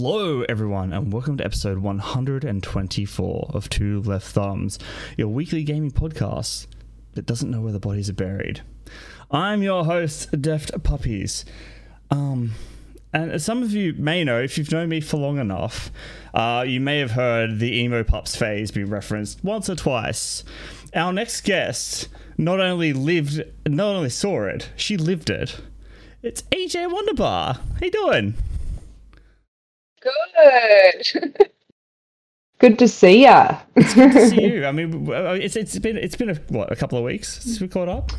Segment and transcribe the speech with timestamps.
[0.00, 4.78] Hello, everyone, and welcome to episode 124 of Two Left Thumbs,
[5.16, 6.68] your weekly gaming podcast
[7.14, 8.60] that doesn't know where the bodies are buried.
[9.32, 11.44] I'm your host, Deft Puppies.
[12.12, 12.52] Um,
[13.12, 15.90] and as some of you may know, if you've known me for long enough,
[16.32, 20.44] uh, you may have heard the emo pups phase be referenced once or twice.
[20.94, 22.06] Our next guest
[22.36, 25.60] not only lived, not only saw it, she lived it.
[26.22, 27.54] It's AJ Wonderbar.
[27.54, 28.34] How you doing?
[30.00, 31.50] Good.
[32.58, 33.56] Good to see ya.
[33.76, 34.66] It's good to see you.
[34.66, 37.60] I mean, uh, it's it's been it's been a, what a couple of weeks since
[37.60, 38.10] we caught up.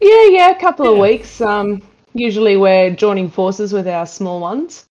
[0.00, 1.40] Yeah, yeah, a couple of weeks.
[1.40, 4.86] Um, usually we're joining forces with our small ones.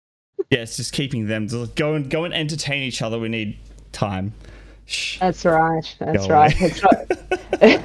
[0.49, 3.19] Yeah, it's just keeping them to go and go and entertain each other.
[3.19, 3.59] We need
[3.93, 4.33] time.
[4.87, 5.19] Shh.
[5.19, 5.97] That's right.
[5.99, 6.57] That's Go right.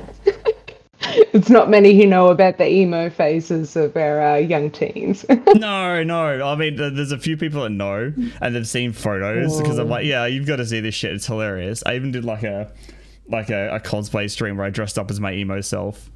[1.34, 1.70] It's not.
[1.70, 5.25] many who know about the emo phases of our uh, young teens.
[5.56, 6.45] No, no.
[6.45, 10.06] I mean, there's a few people that know and they've seen photos because I'm like,
[10.06, 11.14] yeah, you've got to see this shit.
[11.14, 11.81] It's hilarious.
[11.86, 12.72] I even did like a
[13.28, 16.12] like a, a cosplay stream where I dressed up as my emo self.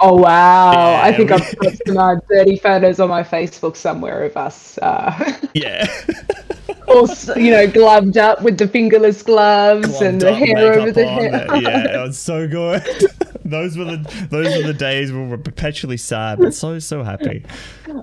[0.00, 0.72] oh wow!
[0.72, 4.36] Yeah, I think we- I've got some uh, dirty photos on my Facebook somewhere of
[4.36, 5.86] us, uh, Yeah.
[6.88, 11.50] all you know, gloved up with the fingerless gloves and the hair over the hair.
[11.50, 12.82] uh, Yeah, it was so good.
[13.44, 17.44] those were the those were the days we were perpetually sad, but so so happy.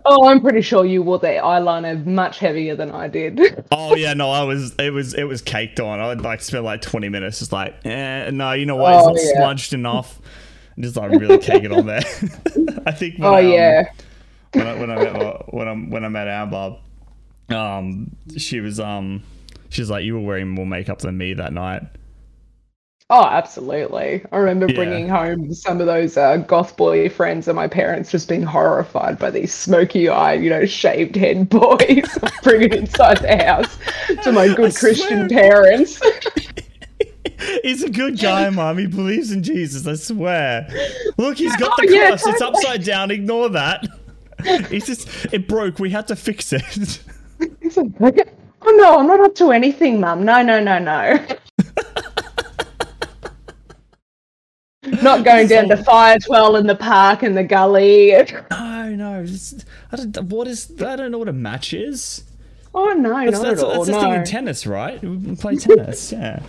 [0.06, 3.40] Oh, I'm pretty sure you wore the eyeliner much heavier than I did.
[3.72, 6.00] Oh yeah, no, I was it was it was caked on.
[6.00, 8.94] I would like spend like twenty minutes just like, eh, no, you know what?
[8.96, 9.34] It's Oh, not yeah.
[9.38, 10.20] smudged enough.
[10.80, 12.02] Just like really cake it on there.
[12.86, 13.18] I think.
[13.20, 13.84] When Oh um, yeah.
[14.54, 16.78] When I, when I met when I when I met Amber,
[17.54, 19.24] um, she was um,
[19.70, 21.84] she was like, you were wearing more makeup than me that night.
[23.14, 24.24] Oh, absolutely.
[24.32, 24.76] I remember Yeah.
[24.76, 29.20] bringing home some of those uh, goth boy friends and my parents just being horrified
[29.20, 33.78] by these smoky eyed, you know, shaved head boys bringing inside the house
[34.24, 35.42] to my good I Christian swear.
[35.52, 36.02] parents.
[37.64, 38.78] He's a good guy, mom.
[38.78, 39.86] He believes in Jesus.
[39.88, 40.68] I swear.
[41.18, 42.28] Look, he's got the Oh, yeah, cross.
[42.28, 43.10] It's upside down.
[43.12, 43.86] Ignore that.
[44.70, 45.80] He's just it broke.
[45.80, 47.02] We had to fix it.
[47.74, 48.28] He's like,
[48.64, 50.26] oh no, I'm not up to anything, mum.
[50.26, 51.26] No, no, no, no.
[55.02, 58.12] not going down to fire twirl in the park in the gully.
[58.52, 59.22] No, no.
[59.24, 60.70] it's- I don't, what is?
[60.82, 62.26] I don't know what a match is.
[62.74, 63.86] Oh no, That's, not that's, at all.
[63.86, 65.02] that's the thing in tennis, right?
[65.02, 66.12] We play tennis.
[66.12, 66.42] Yeah.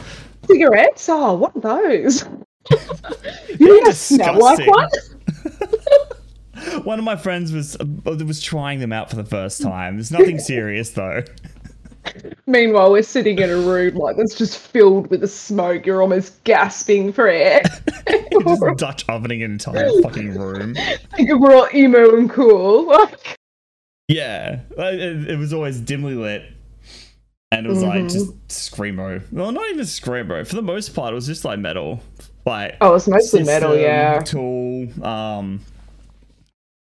[0.47, 1.09] Cigarettes?
[1.09, 2.25] Oh, what are those?
[3.61, 4.89] you need to smell like one?
[6.85, 7.85] One of my friends was uh,
[8.27, 9.97] was trying them out for the first time.
[9.97, 11.23] There's nothing serious though.
[12.47, 15.87] Meanwhile, we're sitting in a room like that's just filled with the smoke.
[15.87, 17.63] You're almost gasping for air.
[18.43, 20.75] Just Dutch ovening an entire fucking room.
[21.15, 22.89] Think we're all emo and cool.
[22.89, 23.37] Like,
[24.09, 26.43] Yeah, it, it was always dimly lit,
[27.53, 29.23] and it was like just screamo.
[29.31, 30.45] Well, not even screamo.
[30.45, 32.01] For the most part, it was just like metal,
[32.45, 34.19] like oh, it's mostly metal, yeah.
[34.21, 34.89] Tool.
[35.05, 35.61] Um.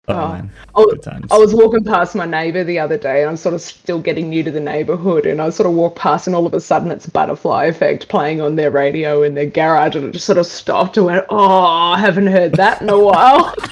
[0.07, 0.27] Oh, Oh.
[0.33, 1.31] man, I was, good times.
[1.31, 4.29] I was walking past my neighbour the other day, and I'm sort of still getting
[4.29, 6.91] new to the neighbourhood, and I sort of walked past, and all of a sudden
[6.91, 10.45] it's Butterfly Effect playing on their radio in their garage, and it just sort of
[10.45, 13.53] stopped and went, "Oh, I haven't heard that in a while."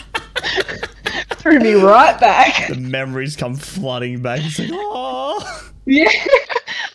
[1.38, 2.68] Threw me right back.
[2.70, 4.40] the memories come flooding back.
[4.44, 5.70] It's like, oh.
[5.86, 6.08] Yeah.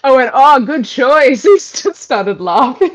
[0.02, 1.42] I went, oh, good choice.
[1.48, 2.90] He just started laughing.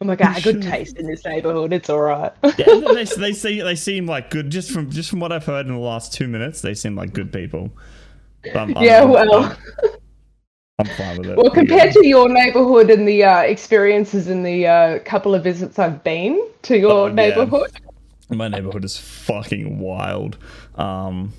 [0.00, 1.72] I'm like, ah, good taste in this neighborhood.
[1.72, 2.32] It's all right.
[2.58, 4.50] Yeah, they, they see they seem like good.
[4.50, 7.12] Just from just from what I've heard in the last two minutes, they seem like
[7.12, 7.70] good people.
[8.52, 9.56] So I'm- I'm- yeah, I'm- well, I'm,
[10.80, 11.36] I'm fine with it.
[11.36, 12.02] well, compared good.
[12.02, 16.44] to your neighborhood and the uh, experiences in the uh, couple of visits I've been
[16.62, 17.12] to your Oh, yeah.
[17.14, 17.70] neighborhood,
[18.28, 20.36] my neighborhood is fucking wild.
[20.74, 21.32] Um,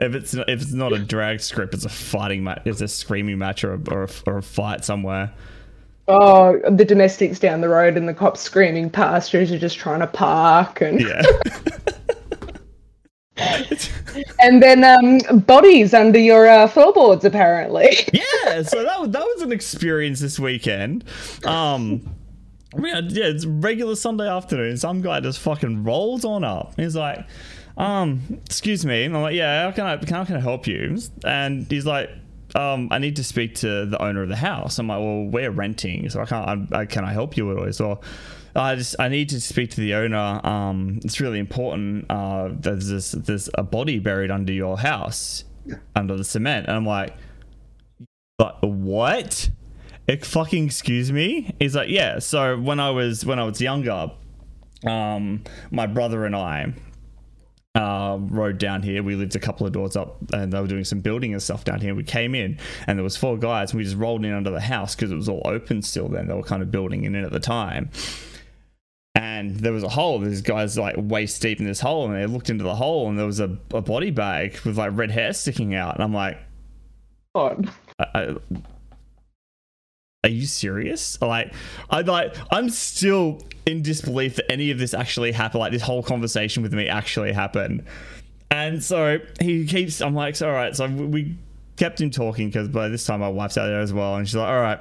[0.00, 2.62] if it's not, if it's not a drag script, it's a fighting match.
[2.64, 5.32] It's a screaming match or a, or a, or a fight somewhere.
[6.08, 9.78] Oh, the domestics down the road and the cops screaming past you as you're just
[9.78, 11.22] trying to park, and Yeah.
[14.40, 17.88] and then um, bodies under your uh, floorboards apparently.
[18.12, 21.04] yeah, so that was, that was an experience this weekend.
[21.44, 22.14] Um,
[22.76, 24.76] yeah, yeah, it's regular Sunday afternoon.
[24.76, 26.74] Some guy just fucking rolls on up.
[26.76, 27.26] He's like,
[27.76, 29.04] um, excuse me.
[29.04, 30.98] And I'm like, yeah, how can I, how can I help you?
[31.24, 32.10] And he's like,
[32.54, 34.78] um, I need to speak to the owner of the house.
[34.78, 36.72] I'm like, well, we're renting, so I can't.
[36.72, 37.72] I, I, can I help you at all?
[37.72, 38.00] So
[38.54, 40.40] I just I need to speak to the owner.
[40.44, 42.06] Um, it's really important.
[42.10, 45.44] Uh, there's this there's a body buried under your house,
[45.96, 46.66] under the cement.
[46.66, 47.14] And I'm like,
[48.38, 49.50] but what?
[50.08, 51.54] It fucking excuse me?
[51.58, 52.18] He's like, yeah.
[52.18, 54.10] So when I was when I was younger,
[54.86, 56.74] um, my brother and I,
[57.74, 59.02] uh, road down here.
[59.02, 61.64] We lived a couple of doors up, and they were doing some building and stuff
[61.64, 61.94] down here.
[61.94, 64.60] We came in, and there was four guys, and we just rolled in under the
[64.60, 66.08] house because it was all open still.
[66.08, 67.90] Then they were kind of building in it at the time,
[69.14, 70.18] and there was a hole.
[70.18, 73.18] These guys like waist deep in this hole, and they looked into the hole, and
[73.18, 76.38] there was a, a body bag with like red hair sticking out, and I'm like,
[77.34, 78.36] I,
[80.24, 81.20] are you serious?
[81.20, 81.52] Like,
[81.90, 85.60] I like, I'm still in disbelief that any of this actually happened.
[85.60, 87.84] Like, this whole conversation with me actually happened.
[88.50, 90.00] And so he keeps.
[90.00, 90.76] I'm like, so, all right.
[90.76, 91.36] So we
[91.76, 94.36] kept him talking because by this time my wife's out there as well, and she's
[94.36, 94.80] like, all right.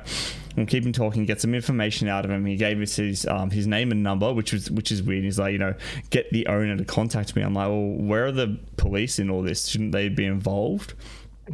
[0.58, 2.46] We'll keep him talking, get some information out of him.
[2.46, 5.24] He gave us his um, his name and number, which was which is weird.
[5.24, 5.74] He's like, you know,
[6.10, 7.42] get the owner to contact me.
[7.42, 9.68] I'm like, well, where are the police in all this?
[9.68, 10.94] Shouldn't they be involved?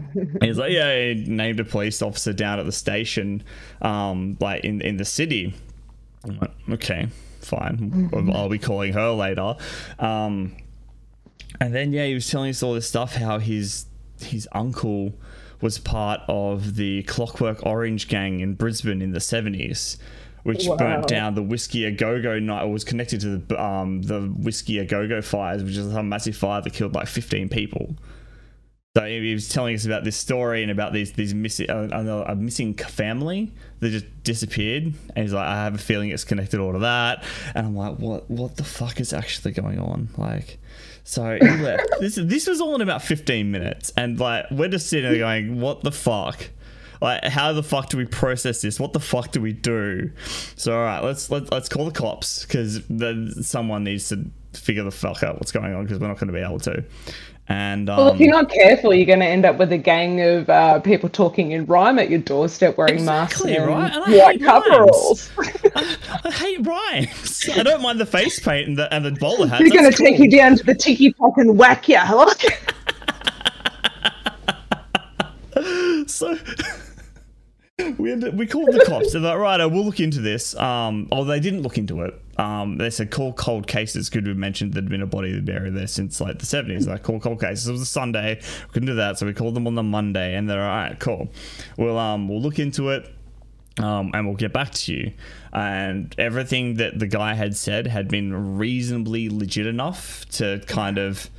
[0.41, 3.43] he's like, yeah, he named a police officer down at the station,
[3.83, 5.53] um, like in in the city.
[6.27, 7.07] I'm like, okay,
[7.41, 8.09] fine.
[8.33, 9.55] I'll be calling her later.
[9.99, 10.55] Um,
[11.59, 13.15] and then yeah, he was telling us all this stuff.
[13.15, 13.85] How his
[14.21, 15.13] his uncle
[15.61, 19.97] was part of the Clockwork Orange gang in Brisbane in the seventies.
[20.43, 20.77] Which Wow.
[20.77, 24.21] burnt down the Whiskey Au Go Go night, or was connected to the um, the
[24.21, 27.95] Whiskey Au Go Go fires, which is a massive fire that killed like 15 people.
[28.95, 32.31] So he was telling us about this story and about these these missing uh, a,
[32.31, 36.59] a missing family that just disappeared, and he's like, I have a feeling it's connected
[36.59, 37.23] all to that,
[37.53, 40.09] and I'm like, what what the fuck is actually going on?
[40.17, 40.57] Like,
[41.03, 41.87] so he left.
[41.99, 45.61] this this was all in about 15 minutes, and like we're just sitting there going,
[45.61, 46.49] what the fuck?
[46.99, 48.79] Like, how the fuck do we process this?
[48.79, 50.11] What the fuck do we do?
[50.55, 52.81] So, all right, let's let, let's call the cops because
[53.47, 56.33] someone needs to figure the fuck out what's going on because we're not going to
[56.33, 56.83] be able to.
[57.49, 60.19] And um, Well, if you're not careful, you're going to end up with a gang
[60.21, 63.93] of uh, people talking in rhyme at your doorstep wearing Exactly, masks and right?
[63.93, 65.29] And I white coveralls.
[65.75, 67.49] I hate rhymes.
[67.55, 69.61] I don't mind the face paint and the and the bowler hat.
[69.61, 71.97] We're going to take you down to the tiki pop and whack you.
[76.07, 76.37] So
[77.97, 79.13] we ended, we called the cops.
[79.13, 80.55] They're like, right, we'll look into this.
[80.55, 82.19] Um, oh, they didn't look into it.
[82.37, 84.09] Um, they said call cold cases.
[84.09, 86.87] Could have mentioned there'd been a body buried there since like the seventies.
[86.87, 87.67] Like call cold cases.
[87.67, 88.35] It was a Sunday.
[88.35, 90.99] We couldn't do that, so we called them on the Monday, and they're all right,
[90.99, 91.29] cool.
[91.77, 93.13] We'll um we'll look into it.
[93.79, 95.13] Um, and we'll get back to you.
[95.53, 101.29] And everything that the guy had said had been reasonably legit enough to kind of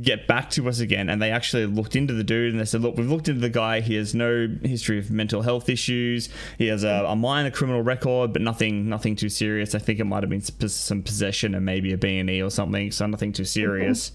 [0.00, 2.80] get back to us again and they actually looked into the dude and they said
[2.80, 3.80] look we've looked into the guy.
[3.80, 6.28] He has no history of mental health issues.
[6.58, 9.74] He has a, a minor criminal record but nothing nothing too serious.
[9.74, 13.06] I think it might have been some possession and maybe a b&e or something so
[13.06, 14.12] nothing too serious.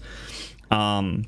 [0.70, 1.26] Um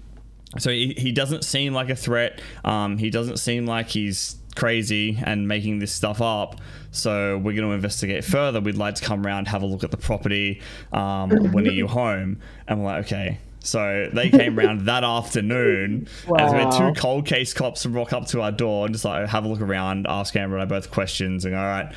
[0.58, 2.40] so he, he doesn't seem like a threat.
[2.64, 6.56] Um he doesn't seem like he's crazy and making this stuff up.
[6.90, 8.60] So we're going to investigate further.
[8.60, 11.86] We'd like to come around have a look at the property um when are you
[11.86, 12.40] home?
[12.66, 17.26] And we're like okay so they came around that afternoon as we had two cold
[17.26, 20.34] case cops rock up to our door and just like have a look around ask
[20.36, 21.92] Amber and I both questions and go, all right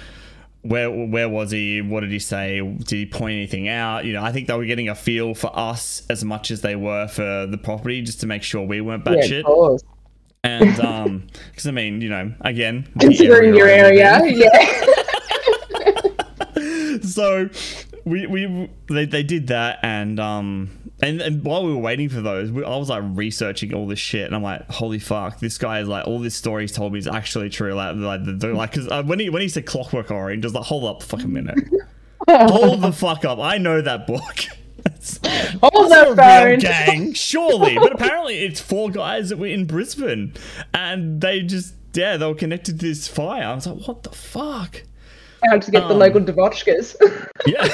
[0.63, 1.81] where where was he?
[1.81, 2.61] What did he say?
[2.61, 4.05] Did he point anything out?
[4.05, 6.75] You know, I think they were getting a feel for us as much as they
[6.75, 9.45] were for the property, just to make sure we weren't bad yeah, shit.
[10.43, 14.87] And um, because I mean, you know, again, Considering your area, yeah.
[17.01, 17.49] so
[18.05, 20.69] we we they, they did that and um
[21.03, 23.99] and, and while we were waiting for those we, i was like researching all this
[23.99, 26.93] shit and i'm like holy fuck this guy is like all this story he's told
[26.93, 29.47] me is actually true like like the, the, like because uh, when he when he
[29.47, 31.59] said clockwork orange I was like hold up fuck a fucking minute.
[32.29, 33.39] Hold the fuck up.
[33.39, 34.21] I know that book.
[34.83, 35.19] That's-
[35.61, 37.75] Hold that's that real gang surely.
[37.75, 40.33] But apparently it's four guys that were in brisbane
[40.73, 43.43] and they just yeah they were connected to this fire.
[43.43, 44.83] I was like what the fuck
[45.49, 46.95] How to get the Um, local devotchkas.
[47.47, 47.67] yeah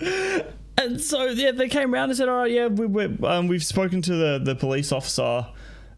[0.78, 3.64] And so yeah, they came around and said, "All right, yeah, we, we, um, we've
[3.64, 5.46] spoken to the the police officer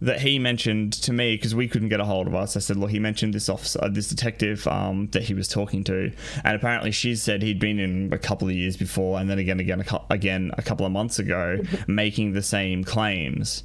[0.02, 2.78] that he mentioned to me because we couldn't get a hold of us." I said,
[2.78, 6.11] "Look, he mentioned this officer, uh, this detective um, that he was talking to,
[6.45, 9.61] and apparently she said he'd been in a couple of years before, and then again,
[9.61, 13.62] again, a again a couple of months ago, making the same claims."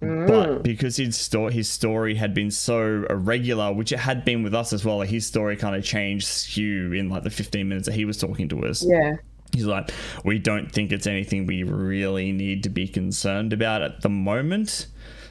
[0.00, 0.06] But
[0.48, 0.62] mm.
[0.62, 4.72] because his story, his story had been so irregular, which it had been with us
[4.72, 7.94] as well, like his story kind of changed skew in like the 15 minutes that
[7.94, 8.84] he was talking to us.
[8.86, 9.16] yeah.
[9.52, 9.90] He's like,
[10.24, 14.86] we don't think it's anything we really need to be concerned about at the moment.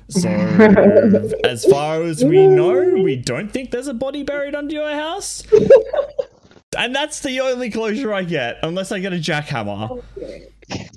[0.09, 0.27] So,
[1.45, 5.43] as far as we know, we don't think there's a body buried under your house.
[6.77, 10.45] And that's the only closure I get, unless I get a jackhammer and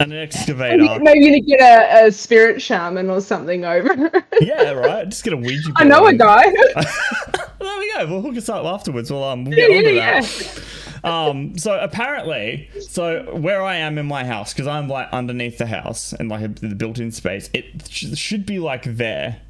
[0.01, 0.99] an excavator.
[1.01, 4.11] Maybe you need to get a, a spirit shaman or something over.
[4.41, 5.09] Yeah, right.
[5.09, 5.77] Just get a Ouija board.
[5.77, 6.43] I know a guy.
[7.61, 8.07] there we go.
[8.09, 9.11] We'll hook us up afterwards.
[9.11, 10.63] We'll um, we'll yeah, get onto yeah, that.
[11.05, 15.67] Um, so apparently, so where I am in my house, because I'm like underneath the
[15.67, 19.43] house and like the built-in space, it sh- should be like there,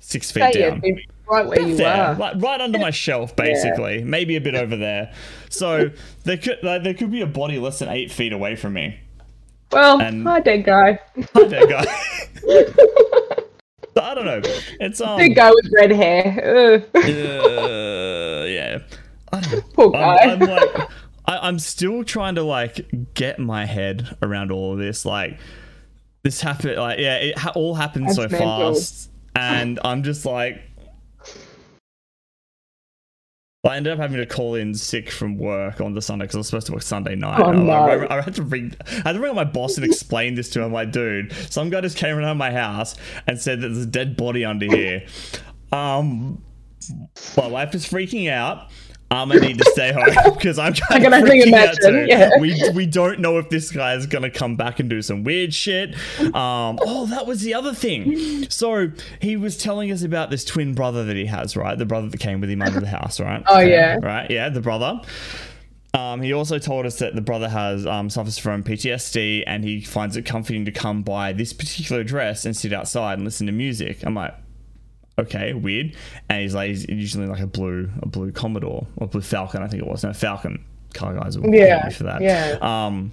[0.00, 0.82] six feet So, down.
[1.28, 2.14] right where you there, are.
[2.14, 5.12] like right under my shelf, basically, maybe a bit over there.
[5.50, 5.90] So
[6.24, 8.98] there could like, there could be a body less than eight feet away from me.
[9.72, 10.98] Well, and- hi, dead guy.
[11.34, 11.84] Hi dead guy.
[13.94, 14.40] So, I don't know.
[14.80, 15.18] It's um.
[15.18, 16.74] Dead guy with red hair.
[16.74, 16.82] Ugh.
[16.94, 18.78] uh, yeah.
[19.32, 19.60] I don't know.
[19.74, 20.16] Poor guy.
[20.16, 20.74] I'm, I'm like,
[21.26, 25.04] I, I'm still trying to like get my head around all of this.
[25.04, 25.38] Like,
[26.22, 26.76] this happened.
[26.76, 28.74] Like, yeah, it ha- all happened That's so mental.
[28.74, 30.62] fast, and I'm just like.
[33.64, 36.38] I ended up having to call in sick from work on the Sunday because I
[36.38, 37.38] was supposed to work Sunday night.
[37.38, 37.70] Oh, no.
[37.70, 38.74] I, I had to ring.
[38.88, 40.72] I had to ring up my boss and explain this to him.
[40.72, 42.96] Like, dude, some guy just came around my house
[43.28, 45.06] and said that there's a dead body under here.
[45.70, 46.42] Um,
[47.36, 48.68] my wife is freaking out.
[49.12, 52.06] Um, I need to stay home because I'm kind of only freaking out too.
[52.08, 52.30] yeah.
[52.40, 55.52] We we don't know if this guy is gonna come back and do some weird
[55.52, 55.94] shit.
[56.20, 58.48] Um, oh, that was the other thing.
[58.48, 58.90] So
[59.20, 61.76] he was telling us about this twin brother that he has, right?
[61.76, 63.42] The brother that came with him under the house, right?
[63.46, 63.98] Oh, yeah.
[64.02, 64.30] right.
[64.30, 65.00] Yeah, the brother.
[65.94, 69.82] Um, he also told us that the brother has um, suffers from PTSD and he
[69.82, 73.52] finds it comforting to come by this particular address and sit outside and listen to
[73.52, 74.02] music.
[74.02, 74.34] I'm like,
[75.18, 75.94] okay, weird.
[76.28, 79.68] And he's like, he's usually like a blue, a blue Commodore or blue Falcon, I
[79.68, 80.02] think it was.
[80.04, 80.64] No, Falcon.
[80.94, 82.20] Car guys will Yeah, for that.
[82.20, 82.58] yeah.
[82.60, 83.12] Um,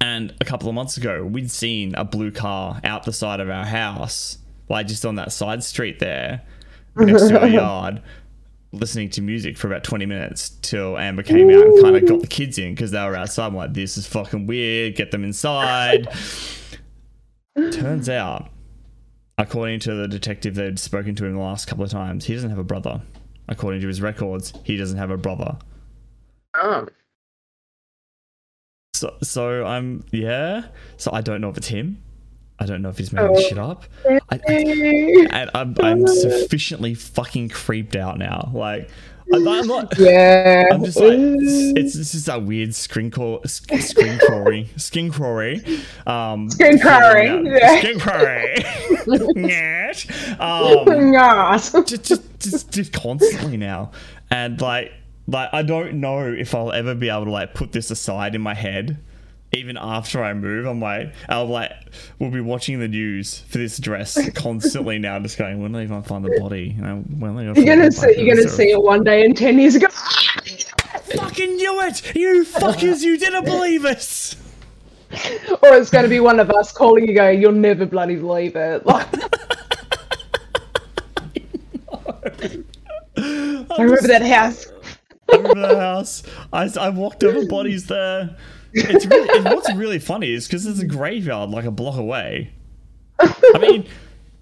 [0.00, 3.48] and a couple of months ago, we'd seen a blue car out the side of
[3.50, 4.38] our house,
[4.68, 6.42] like just on that side street there,
[6.96, 8.02] next to our yard,
[8.72, 12.20] listening to music for about 20 minutes till Amber came out and kind of got
[12.22, 13.46] the kids in because they were outside.
[13.48, 14.96] I'm like, this is fucking weird.
[14.96, 16.08] Get them inside.
[17.72, 18.48] Turns out,
[19.40, 22.34] according to the detective that had spoken to him the last couple of times, he
[22.34, 23.00] doesn't have a brother.
[23.48, 25.56] According to his records, he doesn't have a brother.
[26.54, 26.86] Oh.
[28.94, 30.66] So, so I'm yeah.
[30.96, 32.02] So I don't know if it's him.
[32.58, 33.40] I don't know if he's making Oh.
[33.40, 33.84] shit up.
[34.08, 34.40] I, I-
[35.30, 38.50] and I'm, I'm sufficiently fucking creeped out now.
[38.52, 38.90] Like,
[39.32, 39.98] I'm, I'm not.
[39.98, 40.68] Yeah.
[40.72, 45.62] I'm just like, it's, it's just that weird screen sc- screen crawling, skin crawling,
[46.06, 47.78] um, Skin crawling, yeah.
[47.78, 50.06] skin crawling, yes,
[50.40, 51.72] um, Yes.
[51.72, 53.92] just, just, just, just constantly now,
[54.30, 54.92] and like,
[55.26, 58.40] like I don't know if I'll ever be able to like put this aside in
[58.40, 58.98] my head.
[59.52, 61.72] Even after I move, I'm like, I'll like,
[62.18, 65.86] we'll be watching the news for this dress constantly now, just going, when are they
[65.86, 66.74] gonna find the body?
[66.76, 68.14] You know, when are they You're gonna see.
[68.16, 69.88] You're gonna see it one day in ten years ago.
[69.88, 72.14] Fucking knew it!
[72.14, 74.36] You fuckers, you didn't believe us!
[75.62, 78.56] or it's going to be one of us calling you, going, "You'll never bloody believe
[78.56, 78.84] it."
[82.22, 82.44] Like,
[83.16, 84.66] I remember that house.
[85.30, 86.22] I remember the house.
[86.52, 88.36] I, I walked over bodies there.
[88.72, 92.52] It's really, and what's really funny is because there's a graveyard like a block away.
[93.18, 93.86] I mean,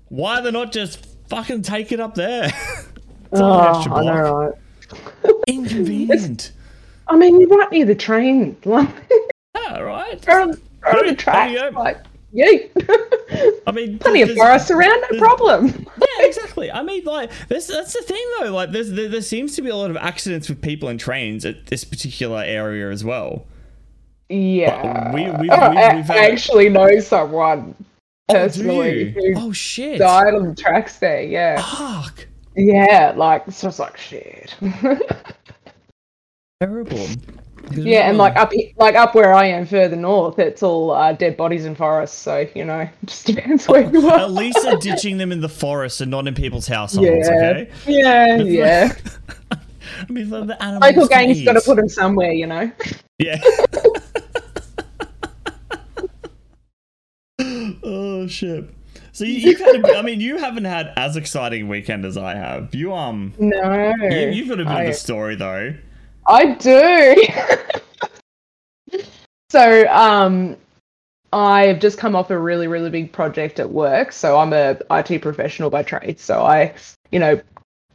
[0.09, 2.51] why are they're not just fucking take it up there?
[3.31, 4.55] It's not an Oh, extra I know, block.
[5.25, 5.35] right?
[5.49, 6.53] Inconvenient.
[7.09, 8.57] I mean, you're right near the train.
[8.65, 8.89] Like,
[9.55, 10.21] Yeah, right.
[10.23, 11.51] they're on, on the track.
[11.51, 11.71] you.
[11.79, 11.99] Like,
[12.33, 12.71] yay.
[13.67, 15.87] I mean, Plenty of forests around, no problem.
[15.99, 16.71] Yeah, exactly.
[16.71, 18.53] I mean, like, this, that's the thing, though.
[18.53, 21.67] Like, there, there seems to be a lot of accidents with people and trains at
[21.67, 23.47] this particular area as well.
[24.29, 25.13] Yeah.
[25.15, 27.75] we- we've- Oh, we've- I we've had- I actually know someone
[28.31, 29.35] Oh, personally you?
[29.35, 29.99] who Oh, shit.
[29.99, 31.23] died on the tracks there.
[31.23, 31.63] Yeah.
[31.63, 32.27] Fuck.
[32.57, 34.55] Yeah, like it's just like shit.
[36.61, 37.07] Terrible.
[37.71, 41.37] yeah, and like up like up where I am further north, it's all uh, dead
[41.37, 42.17] bodies in forests.
[42.19, 44.19] So you know, just depends where you are.
[44.19, 47.71] At least they're ditching them in the forest and not in people's households, yeah, okay?
[47.87, 48.93] yeah, yeah.
[49.53, 50.97] I mean, the, the animals.
[50.97, 52.71] Local can game's got to put them somewhere, you know.
[53.21, 53.41] Yeah.
[57.85, 58.69] oh shit.
[59.13, 62.17] So you, you've had a, I mean, you haven't had as exciting a weekend as
[62.17, 62.75] I have.
[62.75, 65.75] You um, No, you, you've got a bit I, of a story though.
[66.27, 67.25] I do.
[69.51, 70.57] so, um,
[71.33, 74.13] I've just come off a really, really big project at work.
[74.13, 76.19] So I'm a IT professional by trade.
[76.19, 76.75] So I,
[77.11, 77.41] you know,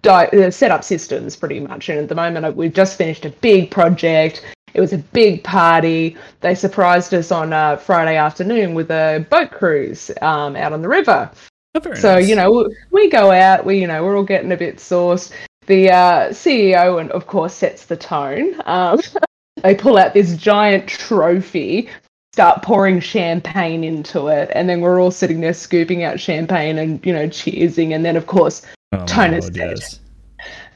[0.01, 1.89] di- uh, set up systems pretty much.
[1.89, 4.45] And at the moment, I- we've just finished a big project.
[4.73, 6.17] It was a big party.
[6.41, 10.89] They surprised us on a Friday afternoon with a boat cruise um, out on the
[10.89, 11.29] river.
[11.75, 12.29] Oh, So nice.
[12.29, 13.65] you know, we go out.
[13.65, 15.33] We you know we're all getting a bit sauced.
[15.65, 18.55] The uh, CEO and of course sets the tone.
[18.65, 18.99] Um,
[19.63, 21.89] they pull out this giant trophy,
[22.33, 27.03] start pouring champagne into it, and then we're all sitting there scooping out champagne and
[27.05, 27.95] you know cheersing.
[27.95, 29.77] And then of course oh, my tone is God, dead.
[29.79, 29.99] yes.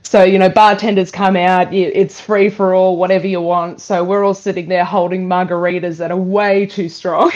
[0.07, 3.81] So, you know, bartenders come out, it's free for all, whatever you want.
[3.81, 7.29] So we're all sitting there holding margaritas that are way too strong.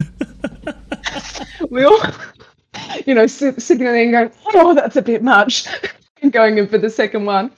[1.70, 1.98] we all,
[3.06, 5.68] you know, sit, sitting there and going, oh, that's a bit much,
[6.22, 7.50] and going in for the second one.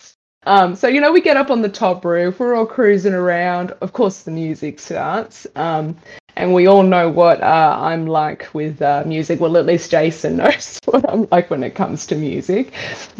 [0.47, 3.73] Um, so, you know, we get up on the top roof, we're all cruising around.
[3.80, 5.49] Of course, the music starts.
[5.57, 5.97] Um,
[6.37, 9.40] and we all know what uh, I'm like with uh, music.
[9.40, 12.73] Well, at least Jason knows what I'm like when it comes to music.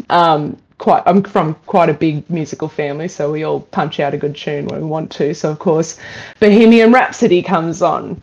[0.09, 4.17] Um, quite, I'm from quite a big musical family, so we all punch out a
[4.17, 5.35] good tune when we want to.
[5.35, 5.99] So, of course,
[6.39, 8.19] Bohemian Rhapsody comes on.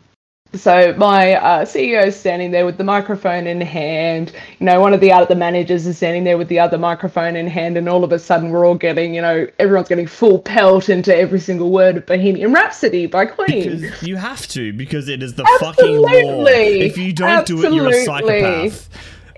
[0.55, 4.33] So my uh, CEO is standing there with the microphone in hand.
[4.59, 7.47] You know, one of the other managers is standing there with the other microphone in
[7.47, 10.89] hand, and all of a sudden, we're all getting, you know, everyone's getting full pelt
[10.89, 13.81] into every single word of Bohemian Rhapsody by Queen.
[13.81, 16.47] Because you have to, because it is the fucking law.
[16.47, 18.89] If you don't do it, you're a psychopath.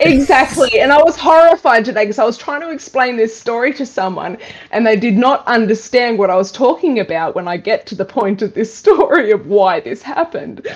[0.00, 0.80] Exactly.
[0.80, 4.38] And I was horrified today because I was trying to explain this story to someone
[4.70, 8.04] and they did not understand what I was talking about when I get to the
[8.04, 10.66] point of this story of why this happened.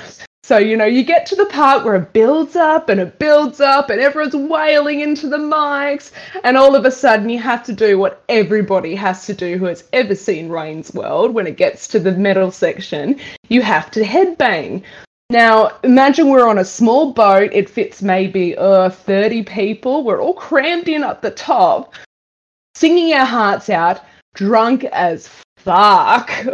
[0.45, 3.61] So, you know, you get to the part where it builds up and it builds
[3.61, 6.11] up and everyone's wailing into the mics,
[6.43, 9.67] and all of a sudden you have to do what everybody has to do who
[9.67, 13.21] has ever seen Wayne's World when it gets to the metal section.
[13.51, 14.83] You have to headbang.
[15.31, 17.51] Now, imagine we're on a small boat.
[17.53, 20.05] It fits maybe uh, 30 people.
[20.05, 21.95] We're all crammed in at the top,
[22.75, 24.01] singing our hearts out,
[24.35, 26.31] drunk as fuck.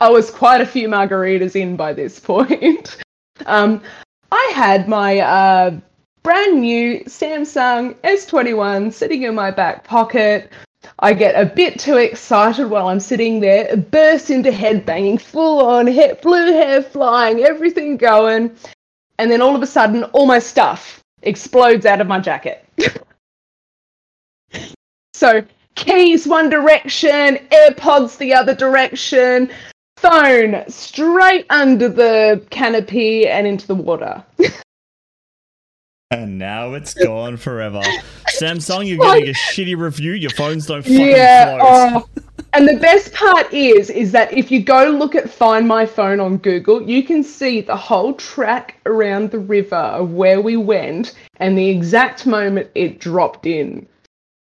[0.00, 2.96] I was quite a few margaritas in by this point.
[3.46, 3.82] Um,
[4.30, 5.76] I had my uh,
[6.22, 10.52] brand new Samsung S21 sitting in my back pocket.
[10.98, 15.86] I get a bit too excited while I'm sitting there, burst into headbanging, full on
[15.86, 18.54] he- blue hair flying, everything going,
[19.18, 22.66] and then all of a sudden, all my stuff explodes out of my jacket.
[25.14, 25.44] so,
[25.74, 29.50] keys one direction, AirPods the other direction,
[29.96, 34.22] phone straight under the canopy and into the water.
[36.10, 37.80] And now it's gone forever.
[38.38, 40.12] Samsung, you're getting a shitty review.
[40.12, 41.58] Your phones don't fucking yeah.
[41.58, 42.04] float.
[42.16, 42.22] Oh.
[42.52, 46.20] And the best part is, is that if you go look at Find My Phone
[46.20, 51.16] on Google, you can see the whole track around the river of where we went
[51.38, 53.84] and the exact moment it dropped in.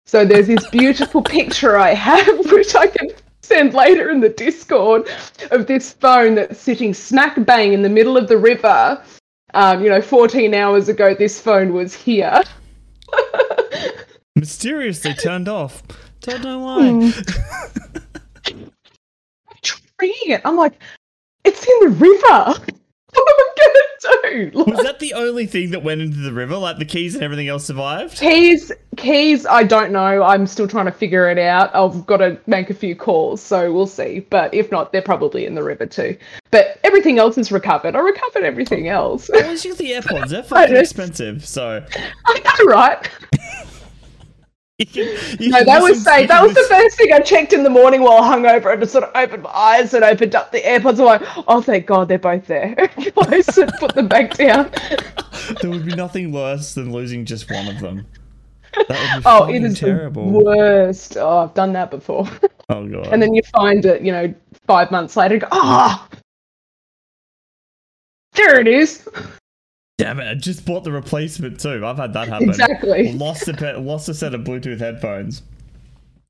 [0.06, 3.10] So there's this beautiful picture I have, which I can
[3.42, 5.10] send later in the Discord,
[5.50, 9.04] of this phone that's sitting smack bang in the middle of the river.
[9.54, 12.42] Um, you know, 14 hours ago, this phone was here.
[14.36, 15.84] Mysteriously turned off.
[16.22, 16.80] Don't know why.
[20.00, 20.82] Reading it, I'm like,
[21.46, 22.56] it's in the river.
[23.16, 24.72] Oh what am I gonna do?
[24.72, 26.58] Was that the only thing that went into the river?
[26.58, 28.18] Like the keys and everything else survived?
[28.18, 29.46] Keys, keys.
[29.46, 30.24] I don't know.
[30.24, 31.74] I'm still trying to figure it out.
[31.76, 34.22] I've got to make a few calls, so we'll see.
[34.30, 36.18] But if not, they're probably in the river too.
[36.52, 37.96] But everything else is recovered.
[37.96, 39.30] I recovered everything else.
[39.32, 40.30] Well, you got the AirPods.
[40.30, 41.48] They're fucking expensive.
[41.48, 41.86] So
[42.26, 43.10] I know, right?
[44.80, 45.18] you can.
[45.40, 46.28] You No, that was safe.
[46.28, 48.68] That was the first thing I checked in the morning while hungover.
[48.72, 51.00] I just sort of opened my eyes and opened up the AirPods.
[51.00, 52.76] I'm like, oh, thank God they're both there.
[53.16, 54.72] Close and put them back down.
[55.62, 58.06] There would be nothing worse than losing just one of them.
[58.76, 60.32] That would be Oh, it is terrible.
[60.32, 61.18] the worst.
[61.18, 62.30] Oh, I've done that before.
[62.70, 63.08] Oh god.
[63.08, 64.34] and then you find it, you know,
[64.66, 66.08] five months later, and go, ah,
[68.34, 69.06] there it is.
[70.00, 70.28] Damn it!
[70.28, 71.86] I just bought the replacement too.
[71.86, 72.50] I've had that happen.
[72.50, 73.14] Exactly.
[73.14, 75.44] Lost a pe- lost a set of Bluetooth headphones.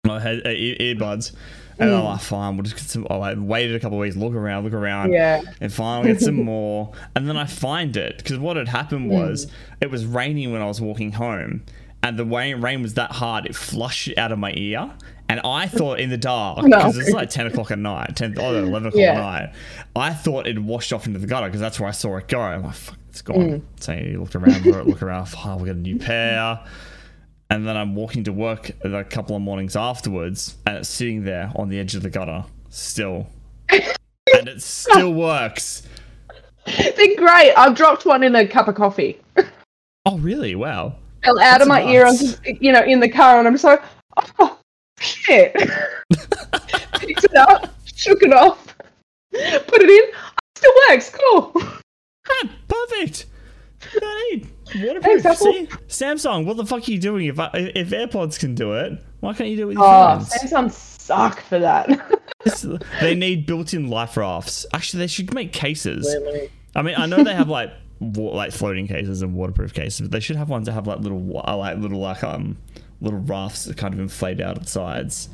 [0.10, 1.34] I had uh, ear- earbuds,
[1.80, 2.58] and I'm like, fine.
[2.58, 3.08] We'll just get some.
[3.10, 5.42] I like, waited a couple of weeks, look around, look around, Yeah.
[5.62, 6.92] and finally get some more.
[7.16, 9.50] And then I find it because what had happened was
[9.80, 11.64] it was raining when I was walking home,
[12.04, 14.92] and the rain rain was that hard it flushed out of my ear.
[15.30, 16.78] And I thought in the dark No.
[16.80, 19.14] because it's like ten o'clock at night, 10, oh, 11 o'clock Yeah.
[19.14, 19.54] at night.
[19.96, 22.42] I thought it washed off into the gutter because that's where I saw it go.
[22.42, 23.36] I'm like, fuck, it's gone.
[23.36, 23.62] Mm.
[23.80, 25.28] So you looked around, look around.
[25.46, 26.60] Oh, we got a new pair.
[27.52, 31.52] And then I'm walking to work a couple of mornings afterwards, and it's sitting there
[31.56, 33.28] on the edge of the gutter still,
[33.70, 35.84] and it still works.
[36.66, 37.54] They're great.
[37.56, 39.22] I've dropped one in a cup of coffee.
[40.08, 40.56] Oh, really?
[40.56, 40.96] Wow.
[41.24, 42.40] Fell out of That's my ear, I was nuts.
[42.44, 43.84] just, you know, in the car, and I'm just like,
[44.40, 44.58] oh,
[45.00, 45.54] shit.
[46.94, 48.76] Picked it up, shook it off,
[49.32, 50.10] put it in.
[50.10, 50.16] It
[50.56, 51.12] still works.
[51.12, 51.54] Cool.
[52.30, 53.26] Ah, perfect.
[54.02, 54.48] No need.
[54.82, 55.22] Waterproof.
[55.24, 56.46] Thanks, See, Samsung.
[56.46, 57.26] What the fuck are you doing?
[57.26, 60.16] If I, if AirPods can do it, why can't you do it with your Oh,
[60.20, 60.30] phones?
[60.30, 61.90] Samsung suck for that.
[63.00, 64.66] They need built-in life rafts.
[64.74, 66.14] Actually, they should make cases.
[66.76, 70.20] I mean, I know they have like like floating cases and waterproof cases, but they
[70.20, 72.58] should have ones that have like little uh, like little like um
[73.00, 75.30] little rafts that kind of inflate out of the sides.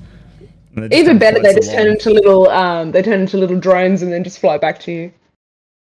[0.75, 3.59] And they just Even better, they just turn into little um they turn into little
[3.59, 5.11] drones and then just fly back to you.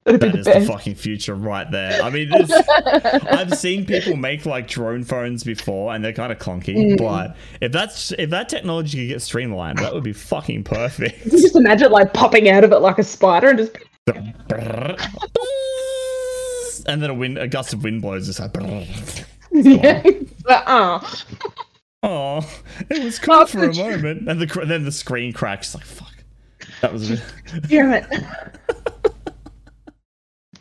[0.05, 2.01] That'd That the is the fucking future right there.
[2.01, 2.31] I mean,
[3.31, 6.75] I've seen people make like drone phones before, and they're kind of clunky.
[6.75, 6.97] Mm.
[6.97, 11.25] But if that's if that technology could get streamlined, that would be fucking perfect.
[11.25, 13.75] You just imagine like popping out of it like a spider and just
[16.87, 18.29] and then a wind, a gust of wind blows.
[18.29, 18.55] It's like,
[19.51, 20.03] yeah.
[20.47, 20.99] Uh,
[22.03, 22.47] oh,
[22.91, 25.73] it was cool Oh, for a moment, and the then the screen cracks.
[25.73, 26.13] Like, fuck,
[26.81, 27.19] that was.
[27.67, 28.05] Damn it.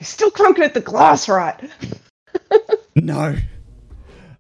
[0.05, 1.59] Still clunking at the glass, right?
[2.95, 3.37] no.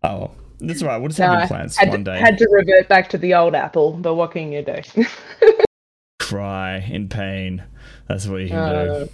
[0.03, 0.98] Oh, that's all right.
[0.98, 2.18] We'll just No, have I plans had, one to, day.
[2.18, 4.81] had to revert back to the old apple, but what can you do?
[6.20, 7.62] Cry in pain.
[8.09, 9.09] That's what you can Uh, do.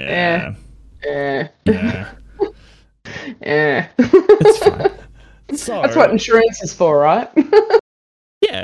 [0.00, 0.54] Yeah.
[1.04, 2.10] eh, Yeah.
[3.42, 3.86] eh.
[3.98, 4.90] It's fine.
[5.56, 7.28] So That's what insurance is for, right?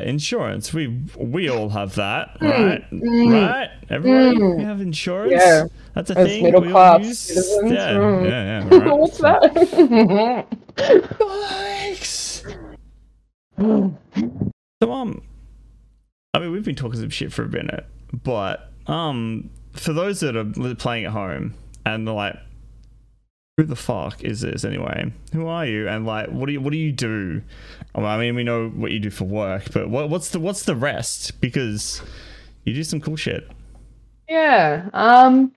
[0.02, 0.72] Yeah, insurance.
[0.72, 2.46] We we all have that, Hmm.
[2.46, 2.90] right?
[2.90, 3.48] mm.
[3.48, 3.70] Right?
[3.88, 4.56] Everybody Mm.
[4.58, 5.32] we have insurance.
[5.32, 5.64] Yeah.
[5.94, 6.42] That's a As thing.
[6.44, 7.18] middle we all class use.
[7.18, 8.24] citizens, Yeah, mm.
[8.28, 8.78] yeah, yeah.
[8.78, 8.98] Right.
[8.98, 10.46] What's that?
[11.18, 12.44] Thanks.
[14.82, 15.22] So um,
[16.34, 17.84] I mean, we've been talking some shit for a minute,
[18.22, 20.44] but um, for those that are
[20.76, 22.36] playing at home and they're like,
[23.56, 25.12] who the fuck is this anyway?
[25.32, 25.88] Who are you?
[25.88, 27.42] And like, what do you what do you do?
[27.94, 30.76] I mean, we know what you do for work, but what what's the what's the
[30.76, 31.40] rest?
[31.40, 32.02] Because
[32.64, 33.48] you do some cool shit.
[34.28, 34.88] Yeah.
[34.94, 35.52] Um.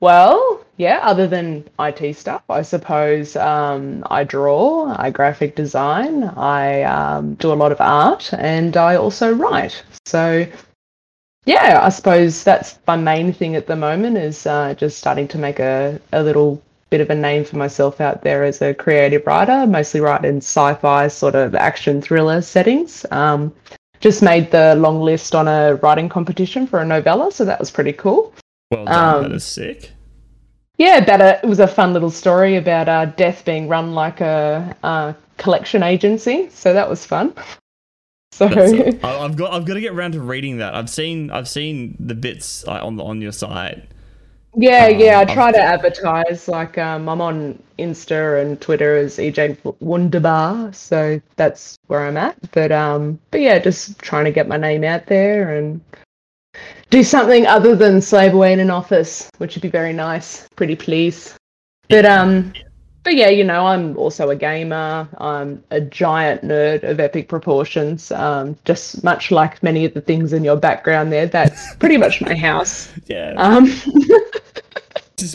[0.00, 1.00] Well, yeah.
[1.02, 7.52] Other than IT stuff, I suppose um, I draw, I graphic design, I um, do
[7.52, 9.82] a lot of art, and I also write.
[10.04, 10.46] So,
[11.46, 15.38] yeah, I suppose that's my main thing at the moment is uh, just starting to
[15.38, 16.60] make a, a little
[16.94, 19.66] bit of a name for myself out there as a creative writer.
[19.66, 23.04] Mostly write in sci-fi sort of action thriller settings.
[23.10, 23.52] Um,
[23.98, 27.68] just made the long list on a writing competition for a novella, so that was
[27.68, 28.32] pretty cool.
[28.70, 29.22] Well done.
[29.22, 29.90] that Um, is sick.
[30.78, 34.20] Yeah, about a, it was a fun little story about uh, death being run like
[34.20, 37.34] a, uh collection agency, so that was fun.
[38.32, 39.04] So That's it.
[39.04, 40.74] I, I've got I've got to get around to reading that.
[40.74, 43.84] I've seen I've seen the bits on the on your site.
[44.56, 49.18] Yeah, yeah, I Um, try to advertise like um, I'm on Insta and Twitter as
[49.18, 52.36] EJ Wunderbar, so that's where I'm at.
[52.52, 55.80] But um, but yeah, just trying to get my name out there and
[56.90, 60.48] do something other than slave away in an office, which would be very nice.
[60.56, 61.36] Pretty please.
[61.88, 62.52] But um,
[63.04, 65.06] but yeah, you know, I'm also a gamer.
[65.18, 68.10] I'm a giant nerd of epic proportions.
[68.10, 71.26] Um, just much like many of the things in your background there.
[71.26, 72.90] That's pretty much my house.
[73.06, 73.66] Yeah, Um,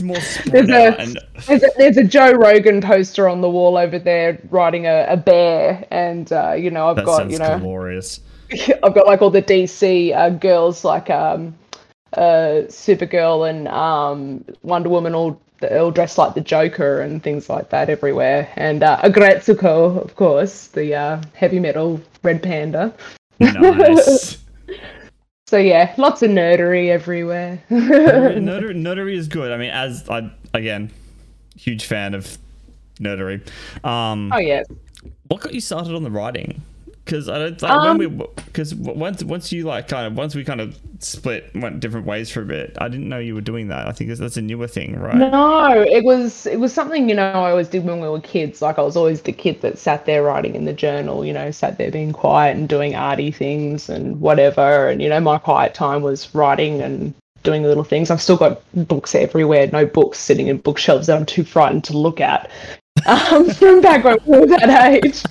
[0.01, 1.15] more there's a-
[1.47, 5.17] there's a, there's a Joe Rogan poster on the wall over there riding a, a
[5.17, 8.19] bear, and uh, you know, I've that got you know, glorious.
[8.83, 11.55] I've got like all the DC uh, girls like um,
[12.13, 17.69] uh, Supergirl and um, Wonder Woman all all dressed like the Joker and things like
[17.69, 18.49] that everywhere.
[18.55, 22.93] And uh, Agretsuko, of course, the uh, heavy metal red panda.
[23.39, 24.37] Nice.
[25.49, 27.63] So yeah, lots of nerdery everywhere.
[27.71, 29.51] nerdery, nerdery is good.
[29.51, 30.91] I mean, as I again,
[31.57, 32.37] huge fan of
[32.99, 33.41] nerdery.
[33.83, 34.61] Um, oh yeah.
[35.27, 36.61] what got you started on the writing?
[37.09, 40.35] Because I don't like Um, when we because once once you like kind of once
[40.35, 42.77] we kind of split went different ways for a bit.
[42.79, 43.87] I didn't know you were doing that.
[43.87, 45.15] I think that's, that's a newer thing, right?
[45.15, 48.61] No, it was it was something you know I always did when we were kids.
[48.61, 51.49] Like I was always the kid that sat there writing in the journal, you know,
[51.49, 54.87] sat there being quiet and doing arty things and whatever.
[54.87, 58.11] And you know, my quiet time was writing and doing little things.
[58.11, 61.97] I've still got books everywhere, no books sitting in bookshelves that I'm too frightened to
[61.97, 62.51] look at.
[63.05, 65.23] Um, from back when we were that age,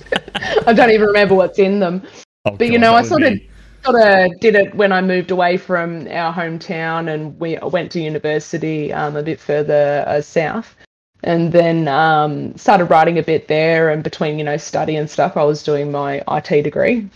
[0.65, 2.03] I don't even remember what's in them.
[2.45, 3.49] Oh, But you know, I sort of be-
[3.83, 8.01] sort of did it when I moved away from our hometown and we went to
[8.01, 10.75] university um, a bit further uh, south.
[11.21, 13.89] And then um, started writing a bit there.
[13.89, 17.09] And between, you know, study and stuff, I was doing my IT degree.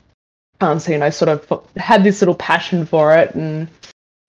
[0.59, 3.69] Um, so, you know, sort of had this little passion for it and,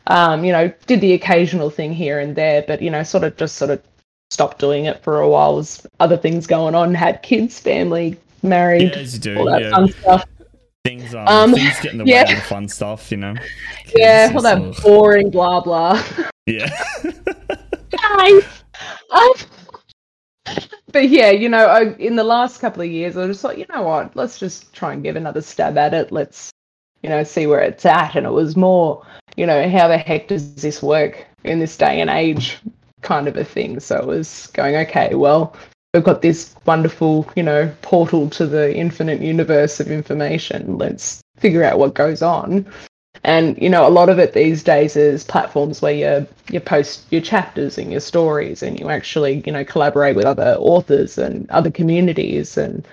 [0.06, 3.36] um, you know, did the occasional thing here and there, but, you know, sort of
[3.36, 3.82] just sort of
[4.30, 5.56] stopped doing it for a while.
[5.56, 9.38] Was other things going on, had kids, family, married, yeah, as you do.
[9.38, 9.70] all that yeah.
[9.70, 10.24] fun stuff.
[10.84, 12.24] Things um, Um, things get in the yeah.
[12.24, 13.34] way of the fun stuff, you know.
[13.96, 16.02] Yeah, all that boring blah blah.
[16.46, 16.68] Yeah.
[17.90, 18.44] Guys,
[19.10, 19.32] um,
[20.92, 23.58] but yeah, you know, I, in the last couple of years, I was just like,
[23.58, 26.12] you know what, let's just try and give another stab at it.
[26.12, 26.52] Let's,
[27.02, 28.14] you know, see where it's at.
[28.14, 29.06] And it was more,
[29.36, 32.58] you know, how the heck does this work in this day and age,
[33.04, 33.78] kind of a thing.
[33.78, 35.54] So it was going, okay, well,
[35.92, 40.76] we've got this wonderful, you know, portal to the infinite universe of information.
[40.76, 42.66] Let's figure out what goes on.
[43.22, 47.06] And you know, a lot of it these days is platforms where you you post
[47.10, 51.48] your chapters and your stories, and you actually you know collaborate with other authors and
[51.50, 52.86] other communities, and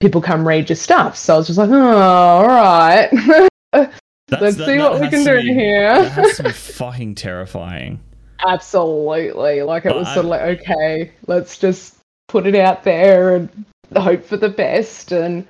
[0.00, 1.16] people come read your stuff.
[1.16, 3.08] So I was just like, oh, all right,
[3.72, 6.02] let's that- see what we can do here.
[6.02, 8.00] That has to be fucking terrifying.
[8.46, 11.96] Absolutely, like it But was sort of like, okay, let's just
[12.28, 13.64] put it out there and
[13.96, 15.12] hope for the best.
[15.12, 15.46] And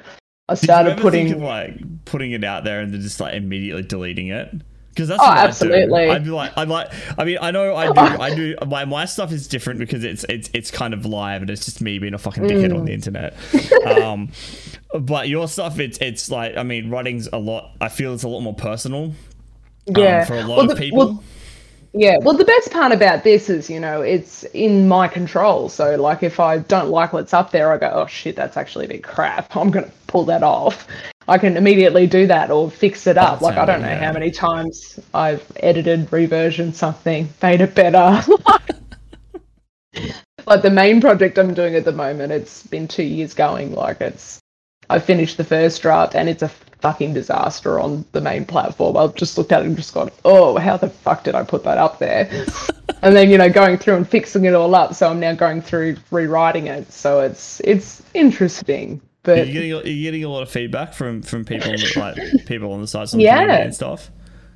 [0.49, 1.33] I started putting.
[1.33, 4.55] of like putting it out there and then just like immediately deleting it?
[4.91, 5.49] Because that's Oh, what I'd do.
[5.49, 6.09] absolutely.
[6.11, 6.89] I'd be like, I'd like.
[7.19, 8.01] I mean, I know I do.
[8.23, 8.57] I do.
[8.67, 11.81] My my stuff is different because it's it's it's kind of live and it's just
[11.81, 12.79] me being a fucking dickhead Mm.
[12.79, 13.35] on the internet.
[14.03, 14.31] um,
[15.01, 17.77] but your stuff, it's it's like I mean, writing's a lot.
[17.81, 19.05] I feel it's a lot more personal.
[19.05, 19.15] um,
[19.97, 20.99] yeah, for a lot Well, of the- people.
[20.99, 21.25] well,
[21.95, 25.69] Yeah, well, the best part about this is, you know, it's in my control.
[25.69, 28.85] So, like, if I don't like what's up there, I go, oh shit, that's actually
[28.85, 29.57] a bit crap.
[29.57, 30.87] I'm going to pull that off.
[31.27, 33.41] I can immediately do that or fix it up.
[33.41, 38.23] That's like, I don't know how many times I've edited, reversioned something, made it better.
[40.47, 43.75] like, the main project I'm doing at the moment, it's been two years going.
[43.75, 44.41] Like, it's,
[44.91, 46.49] I finished the first draft and it's a
[46.81, 48.97] fucking disaster on the main platform.
[48.97, 51.65] I've just looked at it and just gone, oh, how the fuck did I put
[51.65, 52.29] that up there?
[53.03, 54.95] and then, you know, going through and fixing it all up.
[54.95, 56.93] So I'm now going through rewriting it.
[56.93, 59.01] So it's it's interesting.
[59.33, 62.17] Are But you getting are you getting a lot of feedback from from people like
[62.47, 63.57] people on the sites on the Yeah.
[63.57, 64.11] and stuff?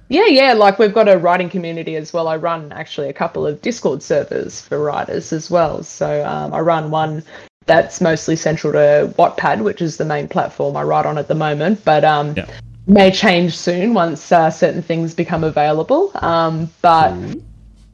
[0.08, 2.28] yeah, yeah, like we've got a writing community as well.
[2.28, 5.82] I run actually a couple of Discord servers for writers as well.
[5.82, 7.24] So um, I run one
[7.66, 11.34] that's mostly central to Wattpad, which is the main platform I write on at the
[11.34, 11.84] moment.
[11.84, 12.46] But um, Yeah.
[12.86, 16.10] may change soon once uh, certain things become available.
[16.14, 17.14] Um, but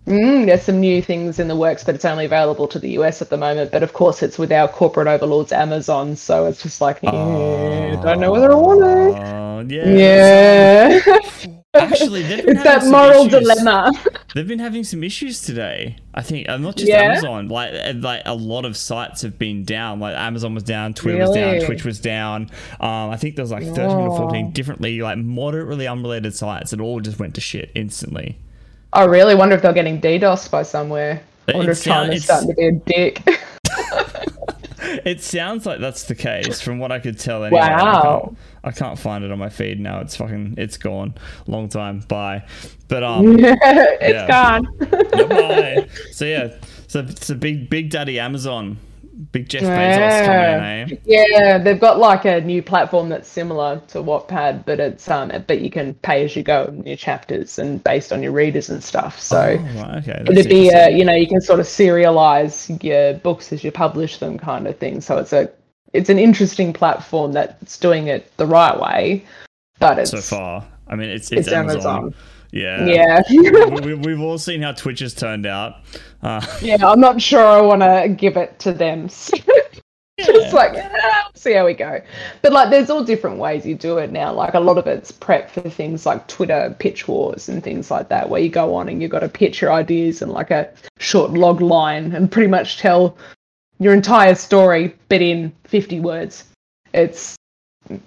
[0.06, 3.20] mm, there's some new things in the works, but it's only available to the US
[3.22, 3.70] at the moment.
[3.70, 6.16] But of course, it's with our corporate overlords, Amazon.
[6.16, 9.18] So it's just like, eh, don't know whether I want.
[9.18, 11.00] Oh, yeah.
[11.78, 13.40] Actually, they've been it's that moral issues.
[13.40, 13.92] dilemma.
[14.34, 15.96] They've been having some issues today.
[16.14, 17.02] I think, uh, not just Yeah?
[17.02, 17.48] Amazon.
[17.48, 20.00] Like, uh, like a lot of sites have been down.
[20.00, 22.50] Like Amazon was down, Twitter was down, Twitch was down.
[22.80, 26.80] Um, I think there was like thirteen or fourteen differently, like moderately unrelated sites that
[26.80, 28.36] all just went to shit instantly.
[28.92, 31.22] I really wonder if they're getting DDoS by somewhere.
[31.48, 33.40] I wonder It if China's it's- starting to be a dick.
[35.04, 37.44] It sounds like that's the case from what I could tell.
[37.44, 37.60] Anyway.
[37.60, 38.20] I Wow.
[38.20, 40.00] can't, I can't find it on my feed now.
[40.00, 41.14] It's fucking, it's gone.
[41.46, 42.00] Long time.
[42.08, 42.44] Bye.
[42.88, 44.26] But um, it's Yeah.
[44.26, 44.68] gone.
[45.28, 45.88] Bye.
[46.12, 46.54] So yeah,
[46.88, 48.78] so it's a big big daddy Amazon,
[49.32, 50.96] big Jeff Bezos coming in, eh?
[51.04, 55.60] Yeah, they've got like a new platform that's similar to Wattpad, but it's um, but
[55.60, 58.82] you can pay as you go in your chapters and based on your readers and
[58.82, 59.20] stuff.
[59.20, 60.22] So Oh, right, okay.
[60.26, 60.98] it'd be uh, interesting.
[60.98, 64.78] you know you can sort of serialize your books as you publish them, kind of
[64.78, 65.00] thing.
[65.00, 65.50] So it's a
[65.92, 69.24] it's an interesting platform that's doing it the right way,
[69.78, 70.66] but it's so far.
[70.86, 71.96] I mean, it's it's, it's Amazon.
[71.96, 72.14] Amazon.
[72.50, 72.86] Yeah.
[72.86, 73.22] Yeah.
[73.30, 75.76] we, we, we've all seen how Twitch has turned out.
[76.22, 79.08] Uh, yeah, I'm not sure I want to give it to them.
[80.18, 82.00] Just like, ah, see how we go.
[82.42, 84.32] But like, there's all different ways you do it now.
[84.32, 88.08] Like, a lot of it's prep for things like Twitter pitch wars and things like
[88.08, 90.68] that, where you go on and you've got to pitch your ideas and like a
[90.98, 93.16] short log line and pretty much tell
[93.78, 96.44] your entire story, but in 50 words.
[96.92, 97.36] It's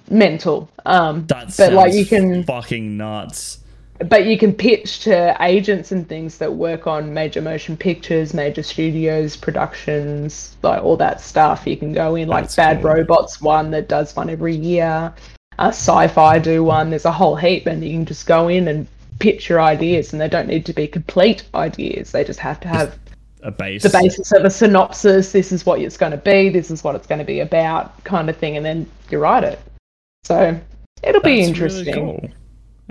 [0.10, 0.69] mental.
[0.86, 3.61] Um, that but like, you can fucking nuts.
[4.07, 8.63] But you can pitch to agents and things that work on major motion pictures, major
[8.63, 11.67] studios, productions, like all that stuff.
[11.67, 12.91] You can go in like That's Bad cool.
[12.91, 15.13] Robots one that does one every year.
[15.59, 16.89] Uh, sci-fi do one.
[16.89, 18.87] There's a whole heap, and you can just go in and
[19.19, 22.11] pitch your ideas, and they don't need to be complete ideas.
[22.11, 22.97] They just have to have
[23.43, 23.83] A base.
[23.83, 25.31] the basis of a synopsis.
[25.31, 26.49] This is what it's going to be.
[26.49, 29.43] This is what it's going to be about, kind of thing, and then you write
[29.43, 29.59] it.
[30.23, 30.59] So
[31.03, 31.85] it'll be interesting.
[31.85, 32.29] Really cool.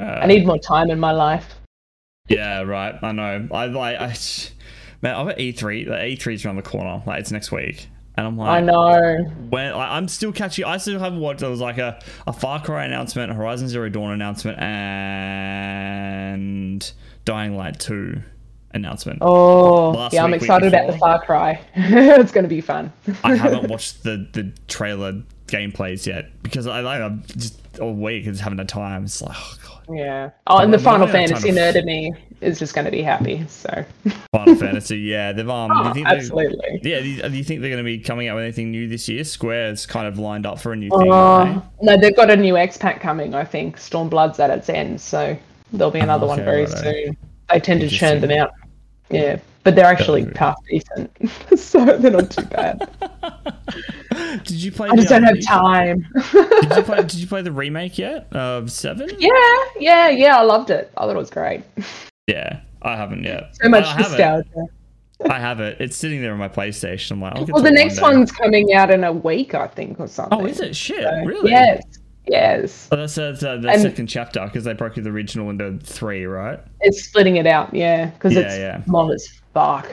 [0.00, 0.20] Yeah.
[0.22, 1.56] I need more time in my life.
[2.28, 2.94] Yeah, right.
[3.02, 3.48] I know.
[3.52, 4.00] I like.
[4.00, 4.16] I,
[5.02, 5.84] man, I've got E3.
[5.84, 7.02] The E3's around the corner.
[7.06, 9.24] Like it's next week, and I'm like, I know.
[9.50, 10.64] when like, I'm still catching.
[10.64, 11.40] I still haven't watched.
[11.40, 14.80] There was like a, a Far Cry announcement, a Horizon Zero Dawn announcement, and
[17.26, 18.22] Dying Light Two
[18.72, 19.18] announcement.
[19.20, 20.96] Oh, Last yeah, I'm week, excited about the.
[20.98, 21.60] Far Cry.
[21.74, 22.90] it's going to be fun.
[23.22, 28.24] I haven't watched the the trailer gameplays yet because I like I'm just all week
[28.24, 29.04] and just haven't time.
[29.04, 30.30] It's like oh god, yeah.
[30.46, 32.84] Oh, and the Well, Final we don't have Fantasy nerd in me is just going
[32.84, 33.46] to be happy.
[33.48, 33.84] So,
[34.32, 34.98] Final Fantasy.
[34.98, 35.70] Yeah, they've um.
[35.96, 36.80] you Oh, absolutely.
[36.82, 38.88] Yeah, do you, do you think they're going to be coming out with anything new
[38.88, 39.24] this year?
[39.24, 41.12] Square's kind of lined up for a new thing.
[41.12, 43.34] Uh, no, they've got a new X pack coming.
[43.34, 45.36] I think Stormblood's at its end, so
[45.72, 46.82] there'll be another one okay, very righto.
[46.82, 47.16] soon.
[47.48, 48.52] They tend to churn them out.
[49.10, 50.38] Yeah, but they're actually Totally.
[50.38, 52.88] half decent, so they're not too bad.
[54.44, 54.88] Did you play?
[54.90, 56.06] I just the, don't um, have time.
[56.62, 56.96] Did you play?
[57.02, 59.08] Did you play the remake yet of Seven?
[59.18, 59.30] yeah,
[59.78, 60.36] yeah, yeah.
[60.36, 60.90] I loved it.
[60.96, 61.62] I thought it was great.
[62.26, 63.56] Yeah, I haven't yet.
[63.60, 64.18] So much I have it.
[64.18, 64.66] nostalgia.
[65.28, 65.80] I have it.
[65.80, 67.12] It's sitting there on my PlayStation.
[67.12, 69.54] I'm like, I'll get Well, the it one next one's coming out in a week,
[69.54, 70.40] I think, or something.
[70.40, 70.74] Oh, is it?
[70.74, 71.50] Shit, So, really?
[71.50, 71.82] Yes,
[72.26, 72.88] yes.
[72.90, 76.24] Oh, that's uh, the, the And- second chapter because they broke the original into three,
[76.24, 76.58] right?
[76.80, 78.82] It's splitting it out, yeah, because Yeah, it's yeah.
[78.86, 79.90] long as fuck.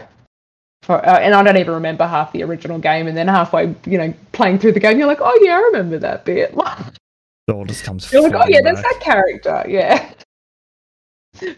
[0.83, 3.97] For, uh, and I don't even remember half the original game, and then halfway, you
[3.97, 6.55] know, playing through the game, you're like, oh yeah, I remember that bit.
[7.49, 8.11] It all just comes.
[8.11, 10.11] You're like, oh yeah, that's that character, yeah.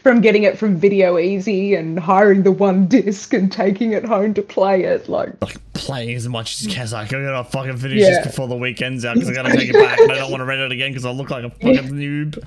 [0.03, 4.33] From getting it from Video Ezy and hiring the one disc and taking it home
[4.33, 6.83] to play it, like Like playing as much as you can.
[6.83, 8.09] It's like I gotta fucking finish Yeah.
[8.09, 10.41] this before the weekend's out because I gotta take it back and I don't want
[10.41, 12.43] to rent it again because I look like a fucking noob.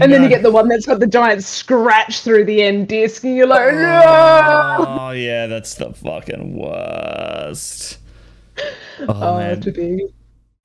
[0.00, 3.24] And then you get the one that's got the giant scratch through the end disc,
[3.24, 4.84] and you're like, no!
[4.88, 7.98] Oh yeah, that's the fucking worst.
[9.00, 10.06] Oh, Oh, man, to be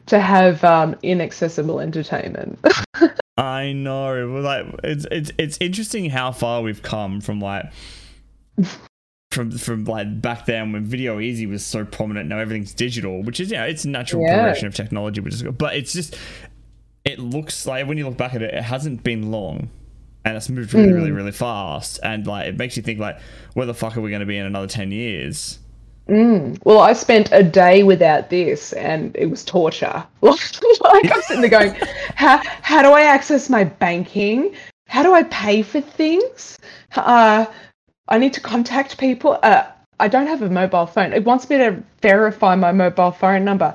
[0.08, 2.60] to have um, inaccessible entertainment.
[3.38, 4.28] I know.
[4.28, 7.66] Like it's it's it's interesting how far we've come from like
[9.32, 12.30] from from like back then when Video Ezy was so prominent.
[12.30, 14.36] Now everything's digital, which is yeah, it's a natural Yeah.
[14.36, 15.58] progression of technology, which is good.
[15.58, 16.18] But it's just
[17.06, 19.70] it looks like when you look back at it, it hasn't been long.
[20.24, 21.16] And it's moved really, really, hmm.
[21.16, 22.00] really fast.
[22.04, 23.20] And like it makes you think like,
[23.54, 25.58] where the fuck are we gonna be in another ten years?
[26.12, 30.04] Well, I spent a day without this, and it was torture.
[30.22, 31.74] like I'm sitting there going,
[32.16, 34.54] how how do I access my banking?
[34.88, 36.58] How do I pay for things?
[36.96, 37.46] Uh,
[38.10, 39.40] I need to contact people.
[39.42, 39.64] Uh,
[40.02, 41.14] I don't have a mobile phone.
[41.14, 43.74] It wants me to verify my mobile phone number.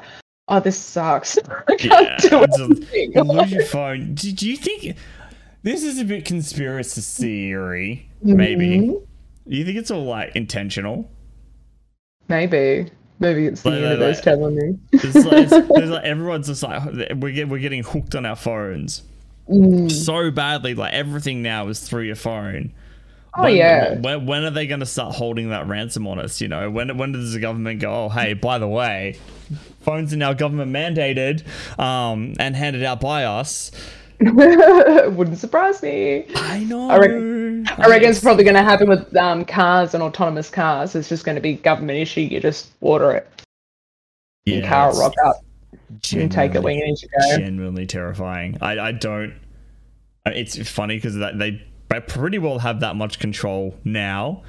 [0.48, 1.38] Oh, this sucks.
[1.68, 3.12] I can't do a- anything.
[3.14, 4.14] you lose your phone.
[4.14, 4.96] Do, do you think
[5.62, 8.10] this is a bit conspiracy theory?
[8.22, 8.78] Maybe.
[8.80, 9.06] Mhm.
[9.46, 11.10] You think it's all like intentional?
[12.28, 12.90] Maybe.
[13.18, 14.78] Maybe it's the like, universe like- telling me.
[14.92, 16.82] It's like, it's, there's like everyone's just like
[17.16, 19.02] we're get, we're getting hooked on our phones
[19.48, 19.90] Mm.
[19.92, 20.74] so badly.
[20.74, 22.72] Like everything now is through your phone.
[23.38, 23.94] Oh when, yeah.
[23.94, 26.40] When, when are they going to start holding that ransom on us?
[26.40, 28.06] You know, when when does the government go?
[28.06, 29.18] Oh, hey, by the way,
[29.82, 31.44] phones are now government mandated
[31.78, 33.70] um, and handed out by us.
[34.20, 36.26] Wouldn't surprise me.
[36.34, 36.90] I know.
[36.90, 40.94] I reckon- I reckon it's probably going to happen with um, cars and autonomous cars.
[40.94, 42.22] It's just going to be government issue.
[42.22, 43.28] You just order it.
[44.44, 45.36] Your car rock up
[46.12, 47.36] and take it when you need to go.
[47.38, 48.56] genuinely terrifying.
[48.60, 49.34] I, I don't.
[50.26, 54.42] It's funny because they they pretty well have that much control now,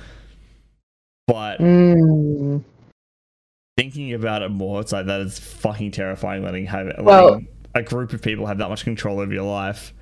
[1.27, 2.63] but Mm.
[3.77, 6.43] thinking about it more, it's like that is fucking terrifying.
[6.43, 7.41] Letting have letting Well-
[7.75, 9.93] a group of people have that much control over your life.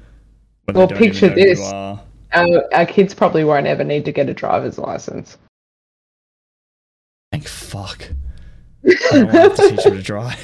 [0.67, 1.59] Well, they don't even picture this.
[2.35, 5.37] Our, our kids probably won't ever need to get a driver's license.
[7.31, 8.09] Thank fuck.
[8.85, 10.39] I don't want to teach them to drive.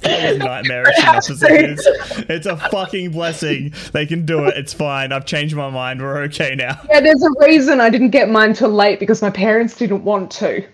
[0.00, 1.86] That nightmarish enough as it is.
[2.28, 3.72] It's a fucking blessing.
[3.92, 4.56] They can do it.
[4.56, 5.12] It's fine.
[5.12, 6.00] I've changed my mind.
[6.00, 6.80] We're okay now.
[6.88, 10.30] Yeah, there's a reason I didn't get mine till late because my parents didn't want
[10.32, 10.64] to.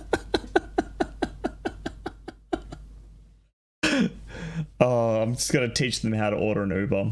[4.82, 7.10] Oh, I'm just gonna teach them how to order an Uber.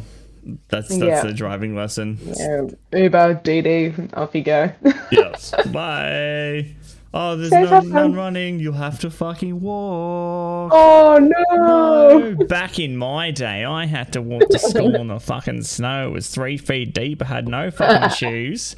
[0.68, 1.22] That's that's Yeah.
[1.22, 2.18] the driving lesson.
[2.22, 4.70] Yeah, Uber, DD, off you go.
[5.10, 5.54] Yes.
[5.72, 6.74] Bye.
[7.14, 8.60] Oh, there's no none running.
[8.60, 10.70] You'll have to fucking walk.
[10.74, 12.18] oh no!
[12.18, 16.08] No, back in my day, I had to walk to school in the fucking snow.
[16.08, 17.22] It was three feet deep.
[17.22, 18.76] I had no fucking shoes.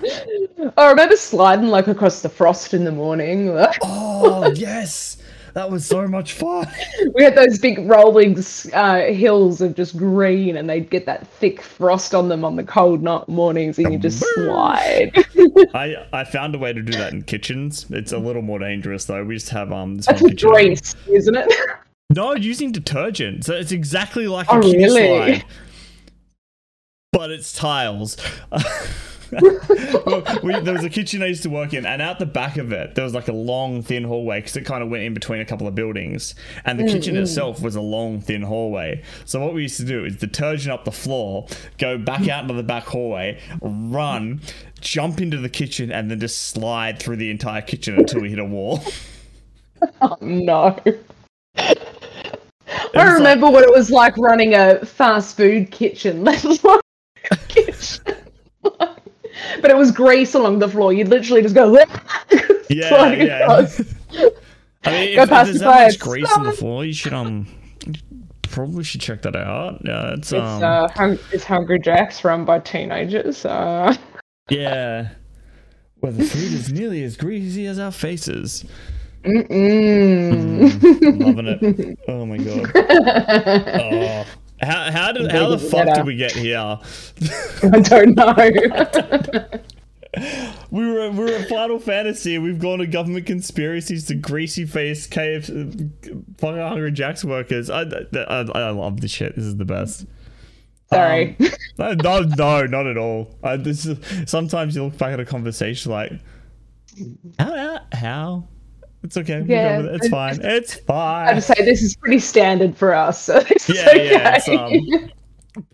[0.76, 3.50] I remember sliding like across the frost in the morning.
[3.82, 5.18] Oh yes,
[5.58, 6.68] that was so much fun.
[7.14, 8.38] we had those big rolling
[8.72, 12.62] uh, hills of just green, and they'd get that thick frost on them on the
[12.62, 15.10] cold night mornings, and you just slide.
[15.74, 17.86] I I found a way to do that in kitchens.
[17.90, 19.24] It's a little more dangerous though.
[19.24, 20.48] We just have um this That's one kitchen.
[20.50, 21.52] grease, isn't it?
[22.10, 23.44] No, using detergent.
[23.44, 25.06] So it's exactly like a Oh, kiddie really?
[25.40, 25.44] slide.
[27.12, 28.16] But it's tiles.
[29.32, 32.56] Well, we, there was a kitchen I used to work in, and out the back
[32.56, 35.14] of it, there was like a long, thin hallway because it kind of went in
[35.14, 36.34] between a couple of buildings.
[36.64, 37.22] And the mm, kitchen mm.
[37.22, 39.02] itself was a long, thin hallway.
[39.24, 41.46] So what we used to do is detergent up the floor,
[41.78, 44.40] go back out into the back hallway, run,
[44.80, 48.38] jump into the kitchen, and then just slide through the entire kitchen until we hit
[48.38, 48.82] a wall.
[50.02, 50.76] Oh, no.
[51.56, 51.74] I
[52.94, 56.80] like- remember what it was like running a fast food kitchen, let alone
[57.46, 58.17] kitchen.
[59.60, 60.92] But it was grease along the floor.
[60.92, 61.72] You'd literally just go
[62.70, 63.38] Yeah, yeah.
[63.44, 63.80] across.
[64.84, 66.92] I mean, Go if, if past there's the that much grease on the floor, you
[66.92, 67.46] should um
[68.42, 69.80] probably should check that out.
[69.84, 73.44] Yeah, it's, It's um uh, hung- it's Hungry Jack's run by teenagers.
[73.44, 73.94] Uh,
[74.50, 75.08] yeah.
[76.00, 78.64] where the food is nearly as greasy as our faces.
[79.24, 81.04] Mm-mm.
[81.04, 81.98] I'm loving it.
[82.06, 82.70] Oh my god.
[82.74, 84.24] Oh.
[84.60, 86.58] How, how did how the fuck did we get here?
[87.62, 89.60] I don't know.
[90.70, 92.34] We were we were at Final Fantasy.
[92.34, 97.70] and We've gone to government conspiracies to greasy face KF fucking Hungry Jack's workers.
[97.70, 99.36] I, I I love this shit.
[99.36, 100.06] This is the best.
[100.92, 101.36] Sorry.
[101.38, 101.48] Um,
[101.78, 103.36] no, no, no, not at all.
[103.42, 103.98] I, this is,
[104.28, 106.12] sometimes you look back at a conversation like,
[107.38, 108.48] how, how, how?
[109.08, 109.42] It's okay.
[109.46, 109.80] Yeah.
[109.80, 109.86] it.
[109.94, 110.38] It's fine.
[110.42, 111.22] It's fine.
[111.22, 111.34] I fine.
[111.36, 113.22] would say this is pretty standard for us.
[113.22, 115.10] So this is Yeah, yeah, it's, um,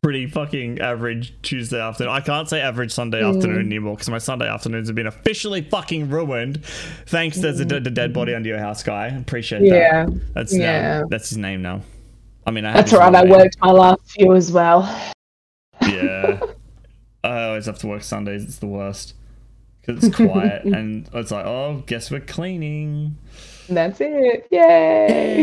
[0.03, 2.13] Pretty fucking average Tuesday afternoon.
[2.13, 3.35] I can't say average Sunday Mm.
[3.35, 6.65] afternoon anymore because my Sunday afternoons have been officially fucking ruined.
[7.07, 9.09] Thanks, there's a, d- a dead body under your house guy.
[9.09, 9.69] Appreciate Mm.
[9.69, 10.35] Yeah, that.
[10.35, 11.01] That's yeah.
[11.01, 11.83] now, that's his name now.
[12.47, 13.15] I mean, I That's all right.
[13.15, 14.83] I worked my last few as well.
[15.83, 16.39] Yeah.
[17.25, 18.45] I always have to work Sundays.
[18.45, 19.15] It's the worst.
[19.85, 23.17] Because it's quiet and it's like, oh, guess we're cleaning.
[23.69, 24.47] And that's it.
[24.51, 25.43] Yay.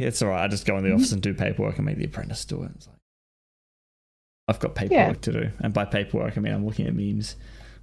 [0.02, 0.44] It's all right.
[0.44, 2.70] I just go in the office and do paperwork and make the apprentice do it.
[2.76, 2.96] It's like,
[4.48, 5.50] I've got paperwork to do.
[5.60, 7.36] And by paperwork, I mean I'm looking at memes.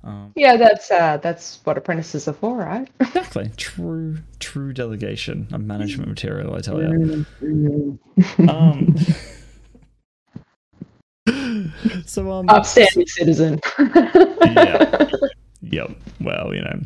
[0.03, 2.88] Um, Yeah, that's uh that's what apprentices are for, right?
[3.01, 3.51] exactly.
[3.57, 7.26] True, true delegation of management material, I tell you.
[7.41, 7.97] Mm.
[8.49, 8.95] Um,
[12.05, 13.60] so, um, Upstanding citizen.
[13.78, 15.10] yeah.
[15.70, 15.92] Yep.
[16.20, 16.82] Well, you know.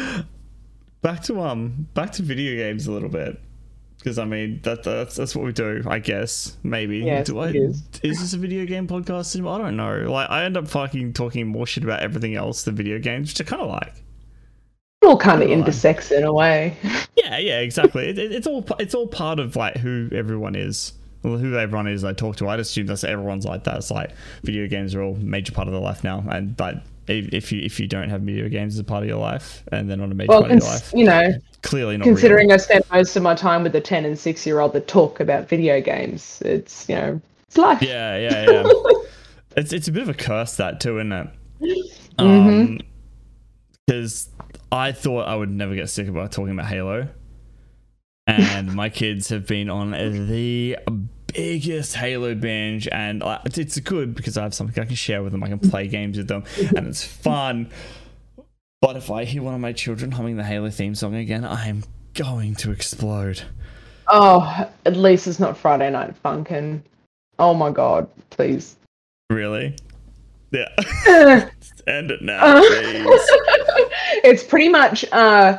[1.02, 3.40] back to um back to video games a little bit.
[3.98, 6.56] Because I mean that that's that's what we do I guess.
[6.62, 6.98] Maybe.
[6.98, 7.82] Yes, do I is.
[8.02, 10.10] is this a video game podcast I don't know.
[10.10, 13.40] Like I end up fucking talking more shit about everything else than video games which
[13.40, 14.02] I kind of like.
[15.02, 16.76] It all kind of intersects in a way.
[17.16, 18.08] yeah yeah exactly.
[18.08, 20.94] It, it, it's all it's all part of like who everyone is
[21.24, 24.10] well, who everyone is I talk to I'd assume that's everyone's like that it's like
[24.42, 26.76] video games are all major part of their life now and like
[27.08, 29.62] if if you if you don't have video games as a part of your life
[29.72, 32.48] and they're not a major Well, part of your life you know, clearly not considering
[32.48, 32.54] real.
[32.54, 35.20] I spend most of my time with a 10 and 6 year old that talk
[35.20, 37.82] about video games, it's, you know, it's life.
[37.82, 38.64] Yeah, yeah, yeah.
[39.56, 41.28] it's it's a bit of a curse that too, isn't it?
[42.18, 42.18] Mm-hmm.
[42.18, 42.80] Um,
[43.86, 44.28] because
[44.72, 47.08] I thought I would never get sick about talking about Halo,
[48.26, 50.78] and my kids have been on the
[51.34, 55.42] biggest Halo binge, and it's good because I have something I can share with them.
[55.42, 56.44] I can play games with them,
[56.76, 57.70] and it's fun.
[58.80, 61.68] But if I hear one of my children humming the Halo theme song again, I
[61.68, 63.42] am going to explode.
[64.08, 66.82] Oh, at least it's not Friday Night Funkin'.
[67.38, 68.76] Oh my god, please.
[69.30, 69.74] Really?
[70.50, 70.68] Yeah.
[71.08, 71.46] Uh,
[71.86, 73.06] End it now, please.
[74.24, 75.58] it's pretty much uh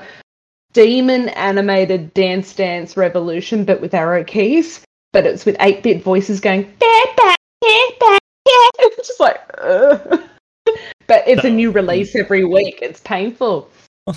[0.73, 4.82] demon animated dance dance revolution but with arrow keys
[5.16, 10.22] but it's with 8-bit voices going "Get back, get back, get-" it's just like ugh.
[11.07, 13.70] but it's a new release every week it's painful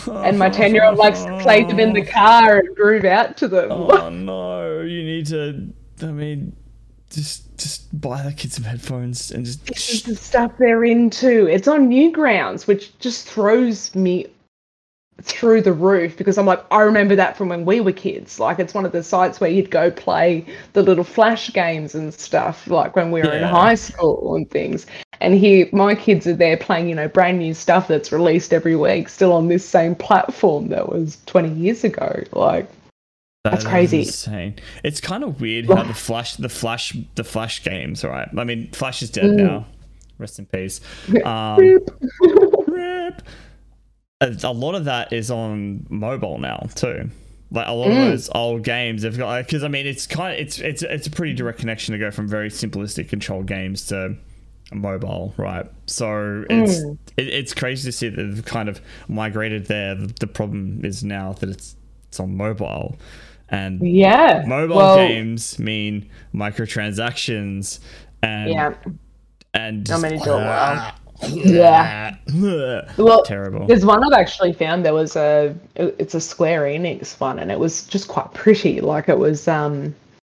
[0.08, 3.36] and my 10 year old likes to play them in the car and groove out
[3.36, 4.80] to them Oh no!
[4.80, 5.72] You need to.
[6.02, 6.56] I mean,
[7.10, 9.66] just just buy the kids some headphones and just.
[9.66, 11.46] this is the stuff they're into.
[11.46, 14.26] It's on Newgrounds, which just throws me
[15.22, 18.38] through the roof because I'm like, I remember that from when we were kids.
[18.38, 20.44] Like, it's one of the sites where you'd go play
[20.74, 24.86] the little flash games and stuff, like when we were in high school and things.
[25.20, 28.76] And here, my kids are there playing, you know, brand new stuff that's released every
[28.76, 32.22] week, still on this same platform that was 20 years ago.
[32.32, 32.68] Like,
[33.44, 34.00] That's That crazy.
[34.02, 34.54] Insane.
[34.84, 38.04] It's kind of weird how the flash, the flash, the flash games.
[38.04, 38.28] Right.
[38.36, 39.36] I mean, Flash is dead Mm.
[39.36, 39.66] now.
[40.18, 40.80] Rest in peace.
[41.24, 41.90] Um, Rip.
[42.68, 43.22] rip.
[44.20, 47.10] A, a lot of that is on mobile now too.
[47.50, 48.10] Like a lot of Mm.
[48.10, 51.10] those old games, they've got because I mean, it's kind of it's it's it's a
[51.10, 54.16] pretty direct connection to go from very simplistic control games to
[54.72, 55.66] mobile, right?
[55.86, 56.98] So it's Mm.
[57.16, 59.94] it, it's crazy to see that they've kind of migrated there.
[59.94, 61.76] The, the problem is now that it's
[62.08, 62.98] it's on mobile,
[63.50, 64.42] and yeah.
[64.46, 67.78] mobile well, games mean microtransactions
[68.22, 68.74] and Yeah.
[69.54, 70.92] and just, mean, do it well.
[71.26, 72.16] Yeah,
[72.96, 73.66] Well, terrible.
[73.66, 74.84] There's one I've actually found.
[74.84, 78.80] There was a, it's a Square Enix one, and it was just quite pretty.
[78.80, 79.94] Like it was, um,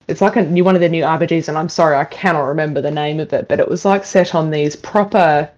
[0.09, 2.80] it's like a new one of the new RPGs, and I'm sorry I cannot remember
[2.80, 5.49] the name of it, but it was like set on these proper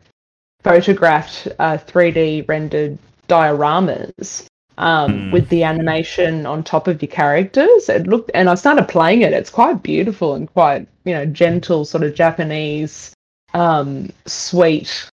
[0.63, 2.99] photographed, uh, 3D rendered
[3.29, 4.47] dioramas.
[4.77, 5.31] Um, Hmm.
[5.31, 9.33] with the animation on top of your characters, it looked, and I started playing it.
[9.33, 13.15] It's quite beautiful and quite, you know, gentle, sort of Japanese,
[13.55, 15.09] um, sweet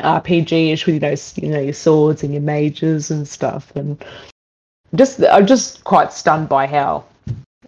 [0.00, 4.02] RPG-ish with you know you know your swords and your mages and stuff, and
[4.94, 7.04] just I'm just quite stunned by how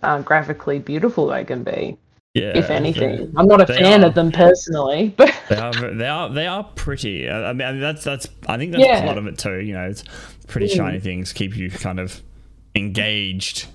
[0.03, 1.97] uh, graphically beautiful they can be.
[2.35, 3.33] Yeah, if anything.
[3.37, 4.09] I'm not a fan are.
[4.09, 7.29] of them personally, but They are they are they are pretty.
[7.29, 9.03] I I mean, I mean, that's that's I think that's Yeah.
[9.03, 9.07] Mm.
[9.07, 9.61] part of it too.
[9.61, 10.03] You know, it's
[10.49, 12.23] pretty shiny things keep you kind of
[12.75, 13.67] engaged.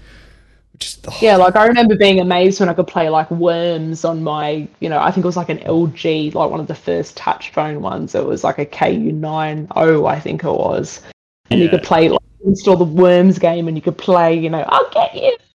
[0.81, 4.23] Is, oh, yeah, like I remember being amazed when I could play like Worms on
[4.23, 7.17] my, you know, I think it was like an LG, like one of the first
[7.17, 8.15] touch phone ones.
[8.15, 11.01] It was like a KU90, I think it was.
[11.49, 14.63] And you could play, like, install the Worms game and you could play, you know,
[14.67, 15.37] I'll get you.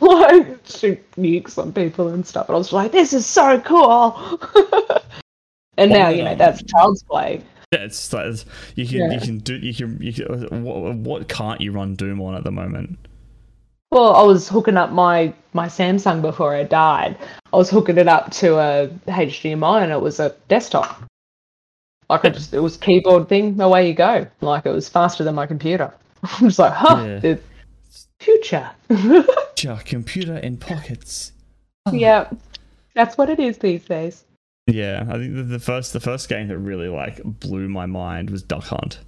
[0.00, 2.48] Like, shoot nukes on people and stuff.
[2.48, 4.40] And I was like, this is so cool.
[5.78, 7.40] and now, you know, that's child's play.
[7.72, 8.44] Yeah, it's like
[8.74, 12.20] you can you can do you can you can what, what can't you run Doom
[12.20, 12.98] on at the moment?
[13.94, 17.16] Well, I was hooking up my my Samsung before I died.
[17.52, 21.00] I was hooking it up to a HDMI and it was a desktop.
[22.10, 24.26] Like I just it was keyboard thing, away you go.
[24.40, 25.94] Like it was faster than my computer.
[26.24, 27.18] I'm just like, huh, Yeah.
[27.20, 27.40] the
[28.18, 28.68] future.
[29.62, 31.32] Ja, computer in pockets.
[31.92, 32.28] yeah.
[32.96, 34.24] That's what it is these days.
[34.66, 38.30] Yeah, I think the, the first the first game that really like blew my mind
[38.30, 38.98] was Duck Hunt.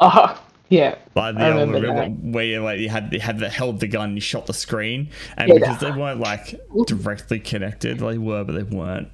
[0.00, 0.96] Oh, yeah.
[1.14, 3.86] Like the I old remember where, you like you had you had the held the
[3.88, 5.54] gun, you shot the screen, and Yeah.
[5.58, 9.08] because they weren't like directly connected, they were but they weren't,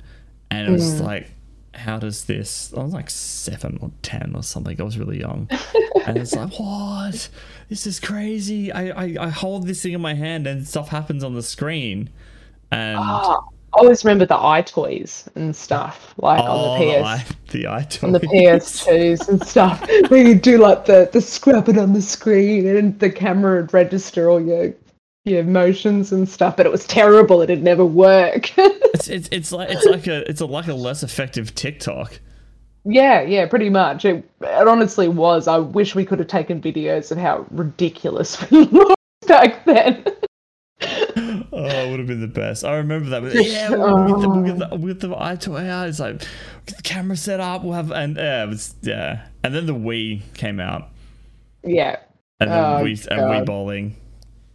[0.50, 1.04] and it was Mm.
[1.04, 1.30] like,
[1.74, 2.72] how does this?
[2.76, 4.80] I was like seven or ten or something.
[4.80, 5.48] I was really young,
[6.06, 7.28] and it's like, what?
[7.68, 8.70] This is crazy.
[8.72, 12.10] I, I I hold this thing in my hand and stuff happens on the screen,
[12.70, 13.40] and Oh,
[13.76, 17.04] always remember the EyeToys and stuff, like oh, on the PS.
[17.04, 18.06] I, the item.
[18.06, 22.66] on the PS2s and stuff, where you do like the the scrubbing on the screen
[22.66, 24.74] and the camera would register all your
[25.24, 26.56] your motions and stuff.
[26.56, 28.50] But it was terrible; it'd never work.
[28.94, 32.20] It's, it's it's like it's like a it's a, like a less effective TikTok.
[32.84, 34.04] yeah, yeah, pretty much.
[34.04, 35.48] It, it honestly was.
[35.48, 38.94] I wish we could have taken videos of how ridiculous we looked
[39.26, 40.04] back then.
[41.56, 42.64] Oh, it would have been the best.
[42.64, 43.22] I remember that.
[43.22, 45.88] But yeah, we'll, get the, we'll, get the, we'll get the EyeToy out.
[45.88, 46.18] It's like
[46.66, 47.62] get the camera set up.
[47.62, 49.26] We'll have and yeah, it was yeah.
[49.44, 50.88] And then the Wii came out,
[51.62, 51.96] yeah.
[52.40, 53.46] and then Oh, Wii and God.
[53.46, 53.96] bowling.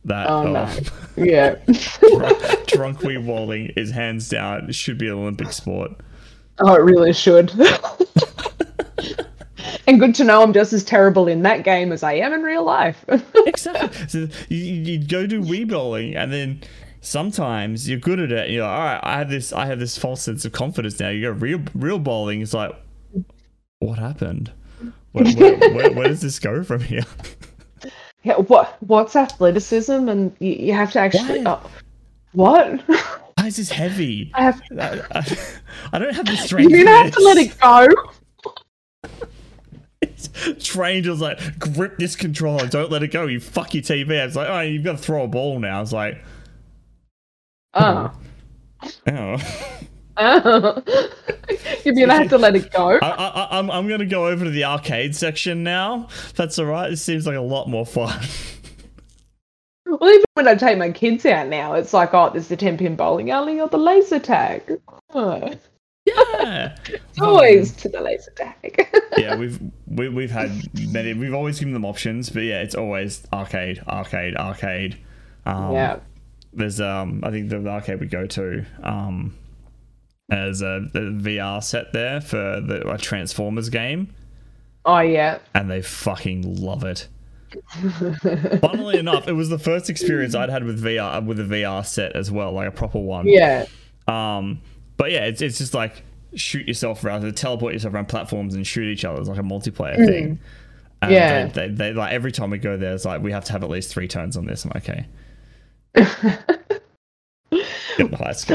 [0.06, 0.70] That Oh, oh, no.
[1.26, 1.56] Yeah.
[1.66, 4.70] drunk, drunk Wii bowling is hands down.
[4.70, 5.92] It should be an Olympic sport.
[6.60, 7.52] Oh, it really should.
[9.88, 12.42] and good to know I'm just as terrible in that game as I am in
[12.44, 13.06] real life.
[13.46, 14.08] Exactly.
[14.08, 16.62] So you, you go do Wii bowling, and then
[17.02, 18.50] sometimes you're good at it.
[18.50, 19.54] You're like, all right, I have this.
[19.54, 21.10] I have this false sense of confidence now.
[21.10, 22.42] You go real real bowling.
[22.42, 22.72] It's like,
[23.80, 24.52] what happened?
[25.12, 27.06] Where, where, where, where does this go from here?
[28.24, 30.08] yeah, what what's athleticism?
[30.10, 31.42] And you, you have to actually.
[31.44, 31.64] What?
[31.66, 31.72] Oh,
[32.34, 32.82] what?
[33.38, 34.32] Why is this heavy?
[34.34, 34.62] I have.
[34.78, 35.38] I, I,
[35.94, 36.72] I don't have the strength.
[36.72, 37.88] Gonna have to let it go.
[40.60, 43.28] Trained was like, grip this controller, don't let it go.
[43.28, 44.22] You fuck your TV.
[44.22, 45.78] I was like, oh, you've got to throw a ball now.
[45.78, 46.22] I was like,
[47.74, 48.12] Oh.
[49.08, 49.38] oh.
[50.18, 50.84] oh.
[51.86, 53.00] You're gonna have to let it go.
[53.02, 56.10] I, I, I'm, I'm going to go over to the arcade section now.
[56.36, 56.92] That's all right.
[56.92, 58.20] It seems like a lot more fun.
[59.86, 62.78] Well, even when I take my kids out now, it's like, oh, there's the 10
[62.78, 64.80] pin bowling alley or the laser tag.
[65.14, 65.52] Oh,
[66.06, 66.78] yeah.
[66.88, 68.88] it's always to the laser tag.
[69.18, 70.52] yeah, we've we, we've had
[70.92, 71.14] many.
[71.14, 74.98] We've always given them options, but yeah, it's always arcade, arcade, arcade.
[75.46, 76.00] Um, yeah.
[76.54, 79.36] There's um, I think the arcade we go to um,
[80.32, 84.14] as a, a VR set there for the a Transformers game,
[84.86, 85.40] Oh, yeah.
[85.54, 87.08] and they fucking love it.
[88.62, 92.16] Funnily enough, it was the first experience I'd had with VR with a VR set
[92.16, 93.28] as well, like a proper one.
[93.28, 93.66] Yeah.
[94.08, 94.62] Um,
[94.98, 96.04] but yeah, it's, it's just like
[96.36, 99.20] shoot yourself around, teleport yourself around platforms and shoot each other.
[99.20, 100.40] It's like a multiplayer thing.
[101.02, 101.46] And Yeah.
[101.48, 103.64] They, they, they like every time we go there, it's like we have to have
[103.64, 104.64] at least three turns on this.
[104.66, 105.06] I'm like, okay.
[105.06, 105.79] Get the high scores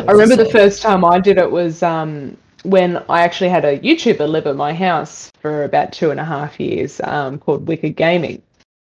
[0.09, 3.79] I remember the first time I did it was um, when I actually had a
[3.79, 7.97] YouTuber live at my house for about two and a half years um, called Wicked
[7.97, 8.43] Gaming.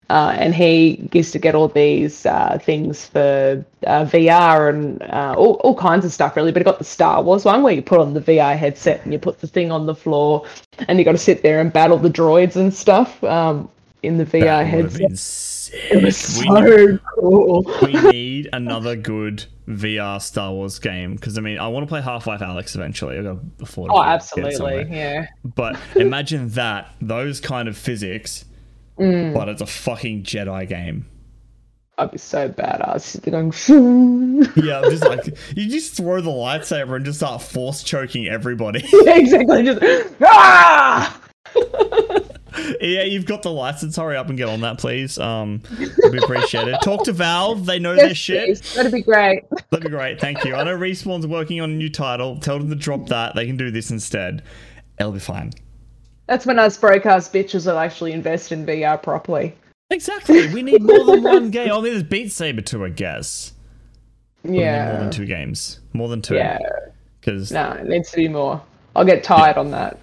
[0.09, 5.35] Uh, and he used to get all these uh, things for uh, VR and uh,
[5.37, 6.53] all, all kinds of stuff, really.
[6.53, 9.11] But he got the Star Wars one where you put on the VR headset and
[9.11, 10.45] you put the thing on the floor
[10.87, 13.69] and you got to sit there and battle the droids and stuff um,
[14.03, 15.11] in the VR headset.
[15.91, 17.63] It was We- so cool.
[17.81, 22.01] we need another good VR Star Wars game because I mean I want to play
[22.01, 23.17] Half-Life: Alyx eventually.
[23.17, 23.91] I got afford.
[23.91, 24.95] Oh, to get it absolutely.
[24.97, 25.27] Yeah.
[25.43, 28.45] But imagine that those kind of physics,
[28.97, 29.33] Mm.
[29.33, 31.05] but it's a fucking Jedi game.
[31.99, 33.19] I'd be so badass.
[33.29, 33.51] Going.
[34.63, 35.25] Yeah, just like
[35.55, 38.83] you just throw the lightsaber and just start force choking everybody.
[39.05, 39.63] exactly.
[39.63, 39.81] Just
[40.21, 41.19] ah!
[42.81, 43.95] Yeah, you've got the license.
[43.95, 45.17] Hurry up and get on that, please.
[45.17, 45.61] Um,
[46.11, 46.77] we appreciate it.
[46.83, 47.65] Talk to Valve.
[47.65, 48.45] They know their shit.
[48.45, 48.73] please.
[48.75, 49.43] That'd be great.
[49.69, 50.19] That'd be great.
[50.19, 50.55] Thank you.
[50.55, 52.37] I know Respawn's working on a new title.
[52.39, 53.35] Tell them to drop that.
[53.35, 54.43] They can do this instead.
[54.99, 55.51] It'll be fine.
[56.27, 59.55] That's when us broke ass bitches will actually invest in VR properly.
[59.89, 60.53] Exactly.
[60.53, 61.69] We need more than one game.
[61.71, 63.53] Oh, there's Beat Saber too, I guess.
[64.43, 64.91] Yeah.
[64.91, 65.79] more than two games.
[65.93, 66.35] More than two.
[66.35, 66.59] Yeah.
[67.19, 68.61] Because No, it needs to be more.
[68.95, 69.99] I'll get tired on that.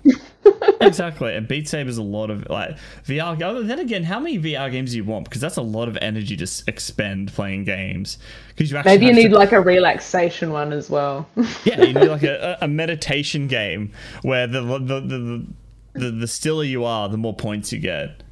[0.80, 2.76] Exactly, and Beat Saber's a lot of like
[3.06, 3.38] VR.
[3.66, 5.24] Then again, how many VR games do you want?
[5.24, 8.18] Because that's a lot of energy to expend playing games.
[8.48, 11.28] Because you actually Maybe you need to- like a relaxation one as well.
[11.64, 13.92] yeah, you need like a, a meditation game
[14.22, 15.46] where the the, the
[15.94, 18.22] the the stiller you are, the more points you get.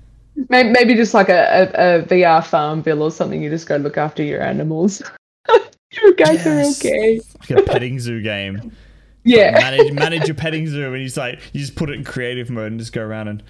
[0.48, 3.42] Maybe, maybe just like a, a, a VR farm bill or something.
[3.42, 5.02] You just go look after your animals.
[5.92, 6.82] you guys Yes.
[6.82, 7.20] are okay.
[7.40, 8.72] Like a petting zoo game.
[9.24, 9.52] Yeah.
[9.52, 12.72] manage manage your petting zoo, and he's like, you just put it in creative mode
[12.72, 13.42] and just go around and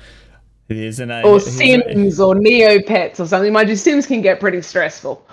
[0.69, 3.53] it is and or Sims or Neopets or something.
[3.53, 5.27] Mind you, Sims can get pretty stressful.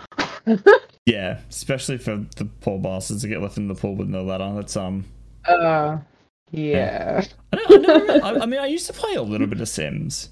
[1.06, 4.52] yeah, especially for the poor bastards to get left in the pool with no ladder.
[4.56, 5.06] That's um.
[5.46, 5.98] Uh,
[6.52, 7.24] yeah.
[7.54, 9.70] I, don't, I, never, I, I mean, I used to play a little bit of
[9.70, 10.30] Sims.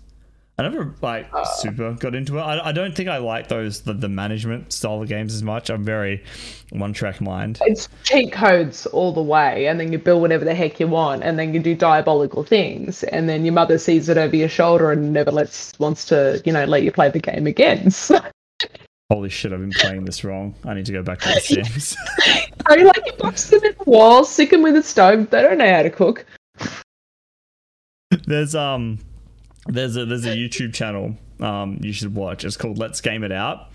[0.59, 1.27] I never like
[1.57, 2.41] super got into it.
[2.41, 5.69] I, I don't think I like those the, the management style of games as much.
[5.69, 6.23] I'm very
[6.71, 7.59] one track mind.
[7.61, 11.21] It's cheat codes all the way, and then you build whatever the heck you want,
[11.23, 14.91] and then you do diabolical things, and then your mother sees it over your shoulder
[14.91, 17.91] and never lets wants to, you know, let you play the game again.
[18.07, 18.21] So,
[19.11, 19.53] Holy shit!
[19.53, 20.55] I've been playing this wrong.
[20.65, 21.95] I need to go back to the Sims.
[22.65, 25.29] I like you box them in the wall, stick them with a stove.
[25.29, 26.25] They don't know how to cook.
[28.25, 28.99] there's um
[29.67, 32.43] there's a there's a YouTube channel um you should watch.
[32.45, 33.67] It's called Let's Game It Out.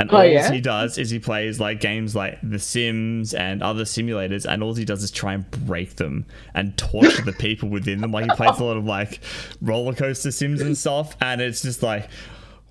[0.00, 0.52] And Oh, all yeah?
[0.52, 4.74] he does is he plays like games like The Sims and other simulators, and all
[4.74, 6.24] he does is try and break them
[6.54, 8.12] and torture the people within them.
[8.12, 9.18] Like he plays a lot of like
[9.60, 12.08] roller coaster sims and stuff, and it's just like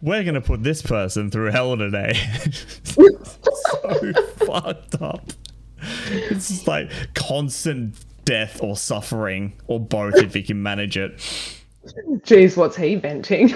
[0.02, 2.14] we're gonna put this person through hell today.
[2.84, 4.14] so
[4.46, 5.30] fucked up.
[6.10, 7.96] It's just like constant
[8.26, 11.20] death or suffering or both if he can manage it.
[12.26, 13.54] Jeez, what's he venting?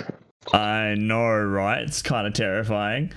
[0.54, 1.84] I know, right?
[1.84, 3.12] It's kind of terrifying.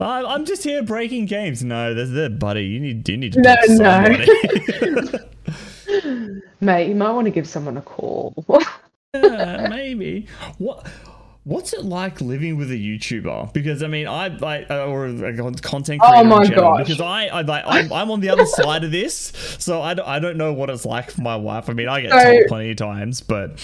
[0.00, 1.62] I'm, I'm just here breaking games.
[1.64, 2.64] No, there's there, buddy.
[2.64, 5.18] You need you need to No, no.
[6.60, 8.34] Mate, you might want to give someone a call.
[9.14, 10.26] Yeah, maybe.
[10.58, 10.86] What?
[11.44, 13.54] What's it like living with a YouTuber?
[13.54, 16.72] Because I mean, I like or a con- content Oh creator my in general.
[16.76, 16.86] gosh.
[16.86, 20.06] Because I, I like, I'm, I'm on the other side of this, so I don't,
[20.06, 21.70] I don't know what it's like for my wife.
[21.70, 23.58] I mean, I get So- told plenty of times, but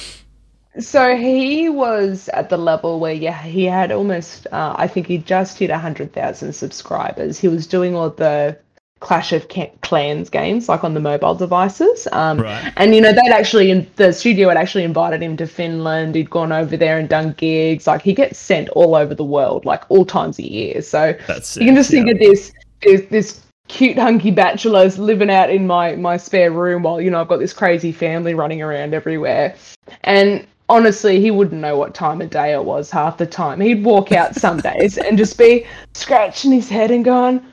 [0.79, 5.19] So he was at the level where yeah, he had almost uh, I think he
[5.19, 7.39] just hit hundred thousand subscribers.
[7.39, 8.59] He was doing all the
[9.01, 9.47] Clash of
[9.83, 12.09] Clans games like on the mobile devices.
[12.11, 12.73] Um, Right.
[12.77, 16.15] And you know they'd actually the studio had actually invited him to Finland.
[16.15, 17.87] He'd gone over there and done gigs.
[17.87, 20.83] Like he gets sent all over the world, like all times a year.
[20.83, 22.15] So that's you can just think yeah.
[22.15, 22.53] of this
[22.83, 27.21] this, this cute hunky bachelor's living out in my my spare room while you know
[27.21, 29.57] I've got this crazy family running around everywhere.
[30.03, 33.61] And honestly, he wouldn't know what time of day it was half the time.
[33.61, 37.45] He'd walk out some days and just be scratching his head and going,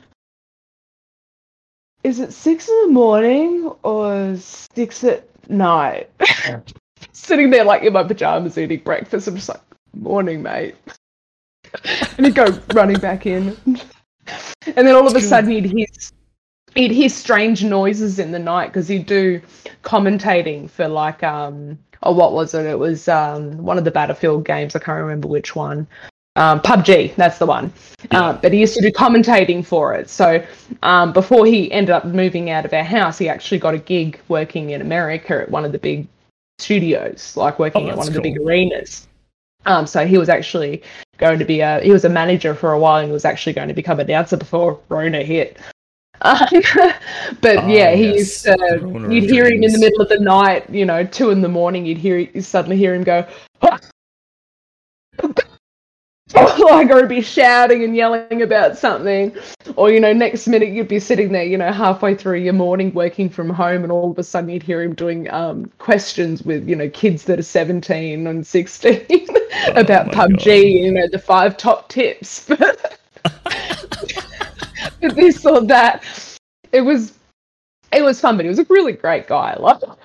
[2.04, 6.10] "Is it six in the morning or six at night?"
[7.12, 9.28] Sitting there like in my pajamas eating breakfast.
[9.28, 9.60] I'm just like,
[9.94, 10.76] "Morning, mate."
[12.16, 13.56] and he'd go running back in.
[14.66, 15.86] And then all of a sudden he'd hear
[16.74, 19.40] he'd hear strange noises in the night because he'd do
[19.82, 22.66] commentating for like um oh what was it?
[22.66, 24.76] It was um one of the Battlefield games.
[24.76, 25.86] I can't remember which one.
[26.34, 27.70] Um, PUBG, that's the one.
[28.10, 30.08] Uh, but he used to do commentating for it.
[30.08, 30.42] So
[30.82, 34.18] um, before he ended up moving out of our house, he actually got a gig
[34.28, 36.08] working in America at one of the big
[36.58, 39.08] studios, like working Oh, at one that's of the big arenas.
[39.66, 40.82] Um, so he was actually
[41.22, 43.68] going to be a he was a manager for a while and was actually going
[43.68, 45.56] to become an announcer before Rona hit.
[46.24, 46.36] Um,
[47.40, 48.18] but Ah, yeah, he yes.
[48.18, 49.08] used to.
[49.10, 51.84] You'd hear him in the middle of the night, you know, two in the morning.
[51.84, 53.26] You'd hear you suddenly hear him go.
[56.58, 59.34] like or be shouting and yelling about something.
[59.76, 62.92] Or you know next minute you'd be sitting there you know halfway through your morning
[62.94, 66.68] working from home and all of a sudden you'd hear him doing um, questions with
[66.68, 69.06] you know kids that are 17 and 16
[69.74, 70.46] about Oh my pubg God.
[70.46, 72.46] you know the five top tips.
[72.46, 72.98] But
[75.00, 76.02] this or that.
[76.72, 77.18] It was
[77.92, 79.54] it was fun but he was a really great guy.
[79.56, 79.98] I loved like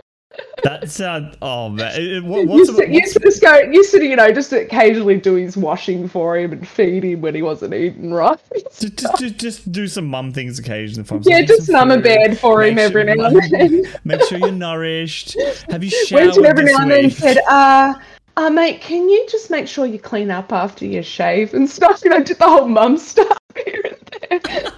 [0.63, 1.37] That sound.
[1.41, 4.03] Oh man, It- what, what's, used, to, you what's used to just go, used to,
[4.03, 7.73] you know, just occasionally do his washing for him and feed him when he wasn't
[7.73, 8.39] eating right.
[8.79, 11.01] just, just, just, do some mum things occasionally.
[11.01, 13.83] If I'm yeah, just numb a bed for him make every sure- now and then.
[14.03, 15.37] Make sure you're nourished.
[15.69, 17.93] Have you showered Went every now and then said, uh,
[18.35, 22.03] uh, mate, can you just make sure you clean up after you shave and stuff?
[22.03, 23.83] You know, did the whole mum stuff here
[24.29, 24.71] and there.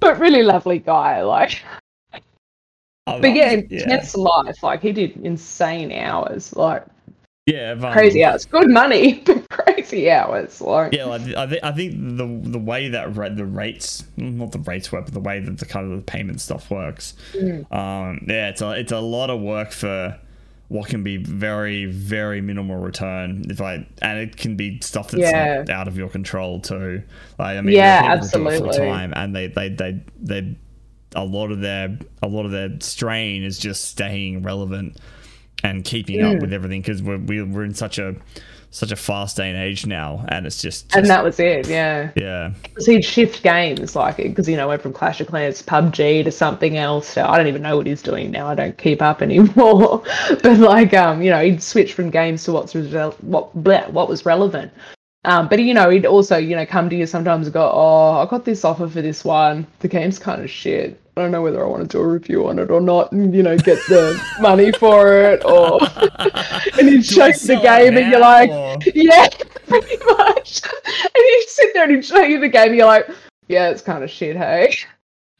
[0.00, 1.62] but really lovely guy, like.
[3.06, 4.62] Oh, But yeah, yeah, intense life.
[4.62, 6.84] Like he did insane hours, like
[7.46, 8.44] yeah, crazy hours.
[8.44, 10.60] Good money, but crazy hours.
[10.60, 14.50] Like Yeah, like, I think I think the the way that ra- the rates, not
[14.52, 17.14] the rates work, but the way that the kind of the payment stuff works.
[17.34, 17.70] Mm.
[17.72, 20.18] Um, yeah, it's a it's a lot of work for
[20.68, 23.44] what can be very very minimal return.
[23.48, 25.58] If I and it can be stuff that's Yeah.
[25.60, 27.02] like, out of your control too.
[27.38, 28.86] Like I mean, Yeah, there are people who do it full absolutely.
[28.86, 30.56] time, and they they they they
[31.16, 34.96] a lot of their a lot of their strain is just staying relevant
[35.64, 36.36] and keeping Mm.
[36.36, 38.14] up with everything because we're we- we're in such a
[38.70, 41.66] such a fast day and age now, and it's just, and that was it.
[41.66, 42.10] Yeah.
[42.14, 42.52] yeah.
[42.78, 46.30] So he'd shift games, like because you know went from Clash of Clans, PUBG to
[46.30, 47.08] something else.
[47.08, 48.48] So I don't even know what he's doing now.
[48.48, 50.02] I don't keep up anymore.
[50.42, 54.10] but like, um, you know, he'd switch from games to what's rele- what bleh, what
[54.10, 54.70] was relevant.
[55.26, 58.12] Um, but you know, he'd also you know come to you sometimes and go, oh,
[58.22, 59.66] I got this offer for this one.
[59.80, 61.00] The game's kind of shit.
[61.16, 63.34] I don't know whether I want to do a review on it or not, and
[63.34, 65.80] you know, get the money for it, or
[66.78, 69.28] and he'd show you the game, and you're like, or- yeah,
[69.66, 70.62] pretty much.
[70.86, 73.08] And you sit there and he'd show you the game, and you're like,
[73.48, 74.74] yeah, it's kind of shit, hey.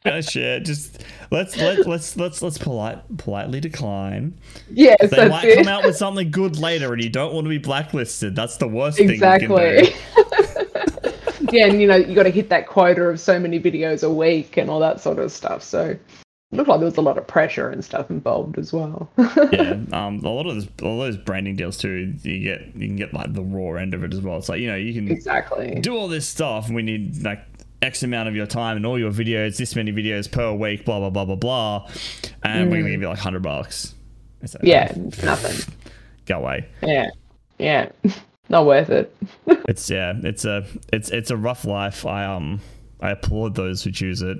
[0.13, 0.65] Oh shit!
[0.65, 4.39] Just let's let let's let's let's polite politely decline.
[4.71, 5.59] Yes, They that's might it.
[5.59, 8.37] come out with something good later, and you don't want to be blacklisted.
[8.37, 9.95] That's the worst thing you exactly.
[11.53, 14.11] yeah, and you know, you got to hit that quota of so many videos a
[14.11, 15.63] week and all that sort of stuff.
[15.63, 16.01] So it
[16.53, 19.11] looked like there was a lot of pressure and stuff involved as well.
[19.53, 22.15] Yeah, um, a lot of those, a lot of those branding deals too.
[22.23, 24.39] You get you can get like the raw end of it as well.
[24.39, 25.81] It's like you know you can exactly.
[25.81, 27.41] do all this stuff, and we need like
[27.87, 30.99] X amount of your time and all your videos, this many videos per week, blah
[30.99, 31.89] blah blah blah blah,
[32.43, 33.95] and we're gonna give you like hundred bucks.
[34.45, 34.59] Mm.
[34.63, 34.93] Yeah,
[35.25, 35.75] nothing.
[36.27, 36.69] go away.
[36.83, 37.09] Yeah,
[37.59, 37.89] yeah,
[38.49, 39.15] not worth it.
[39.69, 42.05] It's yeah, it's a it's it's a rough life.
[42.07, 42.61] I um
[43.01, 44.39] I applaud those who choose it.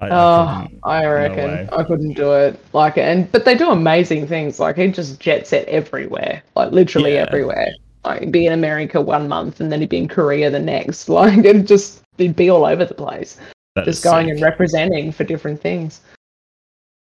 [0.00, 1.68] I, Oh, couldn't- I reckon way.
[1.72, 2.58] I couldn't do it.
[2.72, 4.58] Like, and but they do amazing things.
[4.60, 7.26] Like he just jet set everywhere, like literally Yeah.
[7.28, 7.72] everywhere.
[8.04, 11.08] Like he'd be in America one month and then he'd be in Korea the next.
[11.18, 13.38] Like it just he'd be all over the place,
[13.74, 14.34] That just going sick.
[14.34, 16.00] and representing for different things.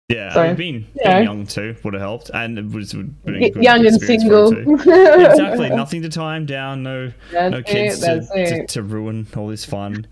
[0.09, 1.14] yeah, so, I mean, being, yeah.
[1.20, 3.86] being young too would have helped, and it was would been a Y- good young
[3.86, 4.51] and single.
[4.74, 6.84] exactly, nothing to tie him down.
[6.84, 8.24] No, That's no kids it.
[8.34, 10.07] To, to, to ruin all this fun.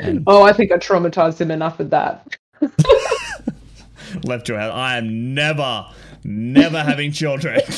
[0.00, 2.36] And Oh, I think I traumatized him enough with that.
[4.24, 4.72] left your house.
[4.74, 5.86] I am never,
[6.24, 7.60] never having children.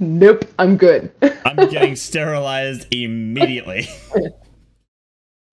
[0.00, 1.12] Nope, I'm good.
[1.46, 3.86] I'm getting sterilized immediately.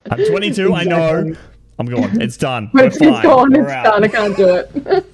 [0.09, 0.73] I'm 22.
[0.73, 1.33] I know.
[1.79, 2.21] I'm going.
[2.21, 2.69] It's done.
[2.73, 3.23] We're It's fine.
[3.23, 3.51] gone.
[3.53, 3.83] We're It's out.
[3.85, 4.03] done.
[4.03, 5.05] I can't do it.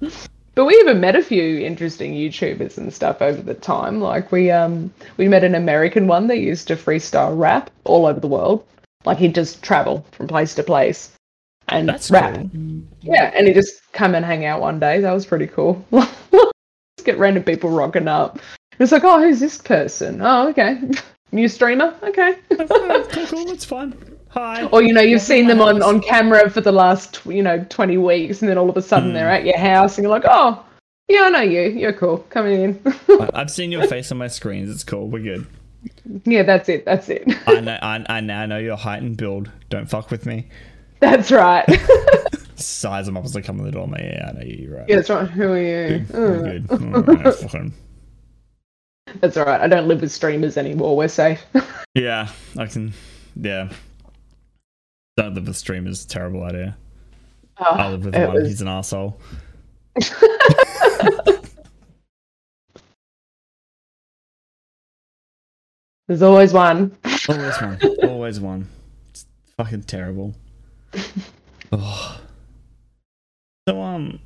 [0.54, 4.00] but we even met a few interesting YouTubers and stuff over the time.
[4.00, 8.20] Like we um we met an American one that used to freestyle rap all over
[8.20, 8.64] the world.
[9.04, 11.12] Like he'd just travel from place to place
[11.68, 12.34] and That's rap.
[12.34, 12.48] cool.
[13.02, 15.00] Yeah, and he just come and hang out one day.
[15.00, 15.84] That was pretty cool.
[15.92, 18.38] just get random people rocking up.
[18.80, 20.20] It's like, oh, who's this person?
[20.22, 20.80] Oh, okay.
[21.32, 21.94] New streamer?
[22.02, 22.36] Okay.
[22.50, 23.44] cool, cool.
[23.46, 23.94] That's fun.
[24.30, 24.64] Hi.
[24.66, 27.96] Or you know, you've seen them on, on camera for the last you know twenty
[27.98, 29.14] weeks, and then all of a sudden Hmm.
[29.14, 30.64] they're at your house, and you're like, oh,
[31.08, 31.62] yeah, I know you.
[31.62, 32.18] You're cool.
[32.30, 32.82] Coming in.
[33.34, 34.70] I've seen your face on my screens.
[34.70, 35.08] It's cool.
[35.08, 35.46] We're good.
[36.24, 36.84] yeah, that's it.
[36.84, 37.24] That's it.
[37.46, 37.78] I know.
[37.82, 39.50] I, I now know your height and build.
[39.70, 40.48] Don't fuck with me.
[41.00, 41.64] that's right.
[42.56, 43.84] Size them up as they come in the door.
[43.84, 44.56] I'm yeah, I know you.
[44.68, 44.88] You're right.
[44.88, 45.28] yeah, that's right.
[45.28, 46.04] Who are you?
[46.10, 47.74] We're Uh, good.
[49.20, 49.60] That's all right.
[49.60, 50.96] I don't live with streamers anymore.
[50.96, 51.44] We're safe.
[51.94, 52.92] yeah, I can.
[53.36, 53.70] Yeah.
[55.16, 56.04] Don't live with streamers.
[56.04, 56.76] Terrible idea.
[57.58, 58.32] I Oh, live with one.
[58.34, 59.20] was- He's an asshole.
[66.06, 66.96] There's always one.
[67.28, 67.78] Always one.
[68.02, 68.68] Always one.
[69.10, 70.34] It's fucking terrible.
[71.70, 72.18] Oh.
[73.68, 74.20] So um,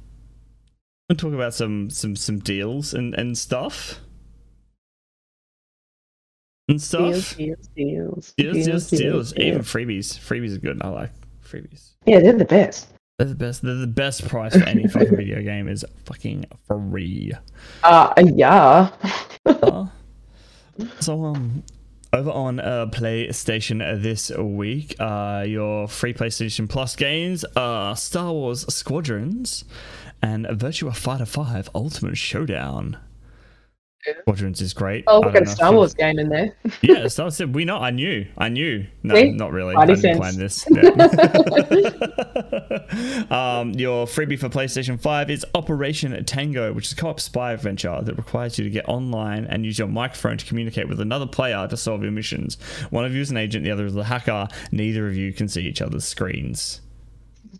[1.09, 3.99] we'll talk about some some some deals and and stuff.
[6.69, 7.01] And stuff.
[7.01, 9.37] Deals, deals, deals, Deals, deals, deals.
[9.37, 10.19] Even freebies.
[10.19, 10.81] Freebies are good.
[10.83, 11.11] I like
[11.45, 11.93] freebies.
[12.07, 12.89] Yeah, they're the best.
[13.19, 13.63] They're the best.
[13.63, 17.33] They're the best price for any fucking video game is fucking free.
[17.83, 18.91] Uh, yeah.
[19.45, 19.87] Uh,
[21.01, 21.63] so um
[22.13, 28.67] over on uh, PlayStation this week, uh, your free PlayStation Plus games are Star Wars
[28.73, 29.65] Squadrons
[30.21, 32.99] and Virtua Fighter 5 Ultimate Showdown.
[34.07, 34.15] Yeah.
[34.23, 35.05] Squadrons is great.
[35.07, 36.55] Oh, I we've don't got a Star if Wars game in there.
[36.83, 37.41] Yeah, Star Wars.
[37.41, 37.77] We know.
[37.79, 38.27] I knew.
[38.37, 38.85] I knew.
[39.05, 39.31] No, See?
[39.31, 39.75] not really.
[39.75, 40.19] Mighty I didn't sense.
[40.19, 40.67] plan this.
[41.71, 41.99] Yeah.
[43.31, 47.53] Um, your freebie for PlayStation 5 is Operation Tango, which is a co op spy
[47.53, 51.27] adventure that requires you to get online and use your microphone to communicate with another
[51.27, 52.59] player to solve your missions.
[52.91, 54.49] One of you is an agent, the other is a hacker.
[54.73, 56.81] Neither of you can see each other's screens.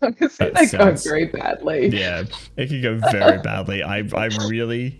[0.01, 1.87] I can see That that go very badly.
[1.87, 2.23] Yeah,
[2.57, 3.81] it could go very badly.
[3.83, 4.99] I, I really,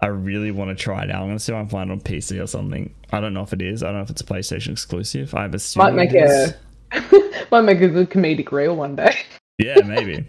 [0.00, 1.22] I really want to try it out.
[1.22, 2.94] I'm gonna see if I can find it on PC or something.
[3.10, 3.82] I don't know if it is.
[3.82, 5.34] I don't know if it's a PlayStation exclusive.
[5.34, 6.54] I'm Might assuming make it is.
[6.92, 9.16] a might make a good comedic reel one day.
[9.58, 10.24] Yeah, maybe.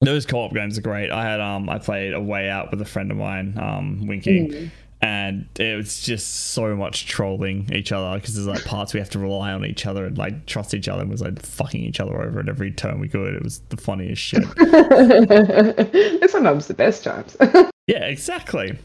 [0.00, 1.10] Those co-op games are great.
[1.10, 4.70] I had um I played a way out with a friend of mine, um, Winking,
[5.02, 9.10] and it was just so much trolling each other because there's like parts we have
[9.10, 12.00] to rely on each other and like trust each other and was like fucking each
[12.00, 13.34] other over at every turn we could.
[13.34, 14.44] It was the funniest shit.
[16.30, 17.36] Sometimes the best times.
[17.86, 18.78] yeah, exactly.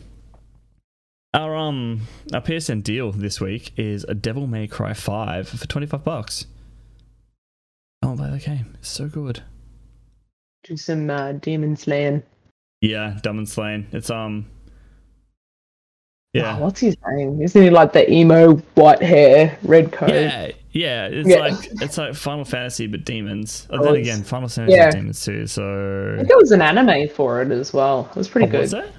[1.34, 2.02] Our um
[2.34, 6.46] our PSN deal this week is a Devil May Cry 5 for 25 bucks.
[8.04, 8.76] Oh, play the game.
[8.80, 9.42] It's so good.
[10.64, 12.24] Do some uh, demon slaying.
[12.82, 13.88] Yeah, Demon Slaying.
[13.92, 14.48] It's um
[16.34, 16.44] Yeah.
[16.44, 16.60] Yeah.
[16.60, 17.42] what's his name?
[17.42, 20.10] Isn't he like the emo white hair, red coat?
[20.10, 21.40] Yeah, yeah, it's Yeah.
[21.40, 23.68] like it's like Final Fantasy but demons.
[23.72, 24.92] Oh, Oh, then again, Final Fantasy yeah.
[24.92, 25.42] demons too.
[25.44, 28.08] I So think there was an anime for it as well.
[28.12, 28.62] It was pretty oh, good.
[28.62, 28.92] was it?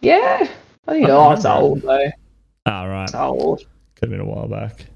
[0.00, 0.48] Yeah.
[0.86, 2.08] I think I oh, it's old though.
[2.66, 3.04] Ah, right.
[3.04, 3.60] It's old.
[3.96, 4.86] Could have been a while back.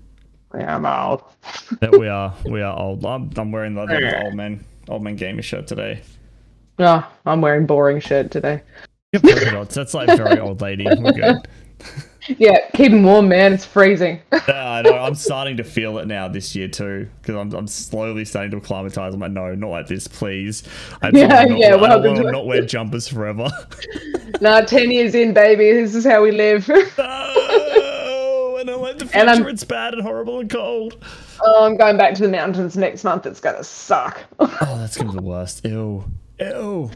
[0.54, 1.22] Yeah, I'm old.
[1.80, 3.04] Yeah, we are we are old.
[3.04, 6.02] I'm, I'm wearing the, the old man old man gamer shirt today.
[6.78, 8.62] Oh, I'm wearing boring shirt today.
[9.12, 9.68] Have.
[9.68, 10.86] That's like very old lady.
[10.86, 11.36] We're good.
[12.38, 13.52] Yeah, keep 'em warm, man.
[13.52, 14.20] It's freezing.
[14.32, 14.96] I know.
[14.96, 18.58] I'm starting to feel it now this year too, because I'm, I'm slowly starting to
[18.58, 19.14] acclimatize.
[19.14, 20.62] I'm like, no, not like this, please.
[21.02, 23.48] I Yeah, don't yeah, not, I don't to want to not wear jumpers forever.
[24.40, 25.72] nah, 10 years in, baby.
[25.72, 26.68] This is how we live.
[26.70, 29.48] oh, I don't like the And future.
[29.48, 31.04] It's bad and horrible and cold.
[31.40, 33.26] oh, I'm going back to the mountains next month.
[33.26, 34.20] It's going to suck.
[34.40, 35.64] Oh, that's gonna be the worst.
[35.64, 36.04] Ew.
[36.38, 36.90] Ew.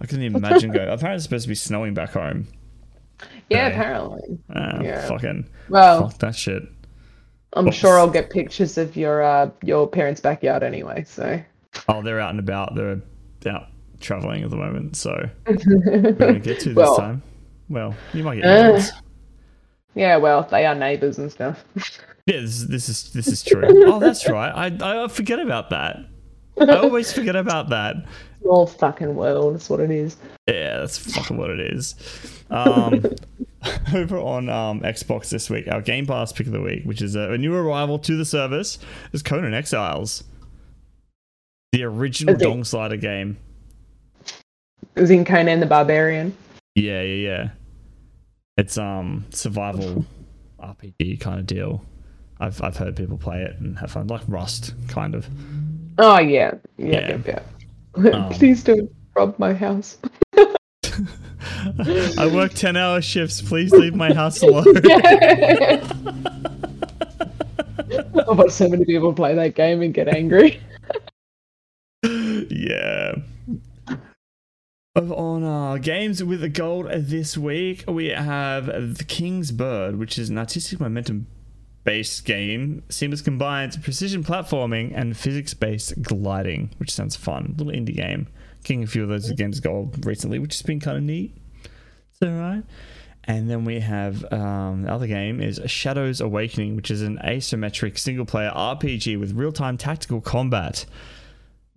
[0.00, 0.88] I couldn't even imagine going.
[0.88, 2.48] Apparently, it's supposed to be snowing back home.
[3.50, 4.38] Yeah, apparently.
[4.54, 5.06] Ah, Yeah.
[5.08, 5.48] Fucking.
[5.68, 6.62] Well, Fuck that shit.
[7.54, 11.04] I'm sure I'll get pictures of your uh, your parents' backyard anyway.
[11.06, 11.40] So
[11.88, 12.74] Oh, they're out and about.
[12.74, 13.00] They're
[13.46, 13.66] out
[14.00, 14.96] traveling at the moment.
[14.96, 16.96] So we're gonna get to this Well.
[16.96, 17.22] time.
[17.68, 18.44] Well, you might get.
[18.46, 18.80] Uh.
[19.94, 21.64] yeah, well, they are neighbours and stuff.
[22.24, 23.64] Yeah, this, this is this is true.
[23.92, 24.52] oh, that's right.
[24.80, 25.96] I I forget about that.
[26.56, 27.96] I always forget about that.
[28.42, 29.54] Small fucking world.
[29.54, 30.16] That's what it is.
[30.48, 31.94] Yeah, that's fucking what it is.
[32.50, 33.04] Um,
[33.94, 37.14] over on um, Xbox this week, our Game Pass pick of the week, which is
[37.14, 38.78] a, a new arrival to the service,
[39.12, 40.24] is Conan Exiles,
[41.72, 43.36] the original Is it- Dong Slider game.
[44.94, 46.36] It was in Conan the Barbarian.
[46.74, 47.48] Yeah, yeah, yeah.
[48.58, 50.04] It's um survival
[50.60, 51.84] RPG kind of deal.
[52.40, 55.26] I've I've heard people play it and have fun, like Rust, kind of.
[55.98, 57.08] Oh yeah, yeah, Yeah.
[57.08, 57.18] yeah.
[57.26, 57.38] yeah.
[57.94, 59.98] Um, Please don't rob my house.
[62.18, 63.40] I work ten hour shifts.
[63.40, 64.76] Please leave my house alone.
[68.28, 70.60] I've watched so many people play that game and get angry.
[72.04, 73.14] yeah.
[74.94, 80.28] On uh, games with the gold this week, we have The King's Bird, which is
[80.28, 81.26] an artistic momentum
[81.84, 82.82] based game.
[82.88, 87.54] Seamless combines precision platforming and physics based gliding, which sounds fun.
[87.58, 88.28] Little indie game.
[88.64, 91.36] King a few of those games gold recently, which has been kind of neat.
[92.20, 92.62] That right?
[93.24, 97.98] And then we have um, the other game is Shadows Awakening, which is an asymmetric
[97.98, 100.84] single player RPG with real time tactical combat.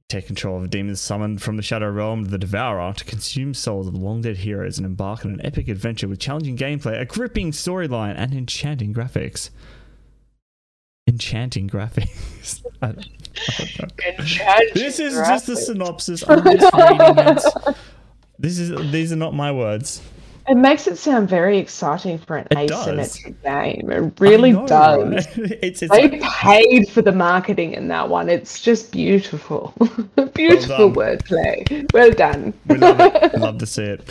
[0.07, 3.95] Take control of demons summoned from the Shadow Realm, the Devourer, to consume souls of
[3.95, 8.13] long dead heroes and embark on an epic adventure with challenging gameplay, a gripping storyline,
[8.15, 9.49] and enchanting graphics.
[11.07, 12.63] Enchanting graphics.
[12.81, 13.07] I don't-
[13.59, 14.59] I don't know.
[14.73, 16.23] This is just the synopsis.
[16.27, 17.75] I'm just reading it.
[18.39, 20.01] This is these are not my words.
[20.47, 22.87] It makes it sound very exciting for an It does.
[22.87, 23.91] asymmetric game.
[23.91, 25.13] It really know, does.
[25.37, 25.37] right?
[25.61, 28.29] It's it's They like, paid for the marketing in that one.
[28.29, 29.73] It's just beautiful.
[30.33, 30.93] beautiful done.
[30.95, 31.93] wordplay.
[31.93, 32.53] Well done.
[32.67, 33.37] we love it.
[33.37, 34.09] Love to see it.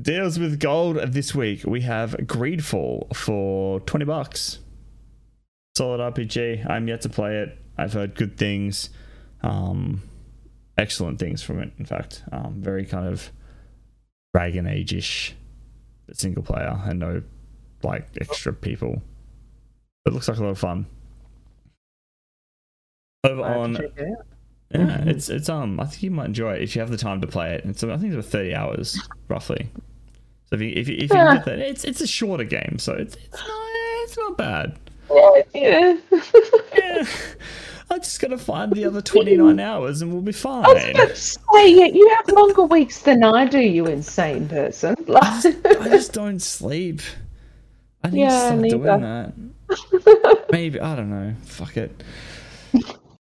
[0.00, 1.64] Deals with gold this week.
[1.64, 4.58] We have Greedfall for twenty bucks.
[5.78, 6.68] Solid RPG.
[6.68, 7.56] I'm yet to play it.
[7.76, 8.90] I've heard good things,
[9.42, 10.02] um,
[10.76, 11.70] excellent things from it.
[11.78, 13.30] In fact, um, very kind of
[14.34, 15.36] Dragon Age ish,
[16.08, 17.22] but single player and no
[17.84, 19.00] like extra people.
[20.04, 20.86] It looks like a lot of fun.
[23.22, 24.18] Over I'll have to on it
[24.74, 25.78] yeah, it's it's um.
[25.78, 27.64] I think you might enjoy it if you have the time to play it.
[27.64, 28.98] It's I think it's about thirty hours
[29.28, 29.70] roughly.
[30.46, 31.34] So if you if you, if you Yeah.
[31.34, 33.70] get that, it's it's a shorter game, so it's it's not
[34.02, 34.78] it's not bad.
[35.10, 35.96] Yeah, yeah.
[36.76, 37.04] Yeah.
[37.90, 40.64] I just gotta find the other 29 hours and we'll be fine.
[40.66, 44.46] I was about to say, yeah, you have longer weeks than I do, you insane
[44.46, 44.94] person.
[45.08, 45.40] I
[45.88, 47.00] just don't sleep.
[48.04, 48.76] I need Yeah, to start neither.
[48.76, 50.46] doing that.
[50.52, 51.34] Maybe I don't know.
[51.44, 52.02] Fuck it.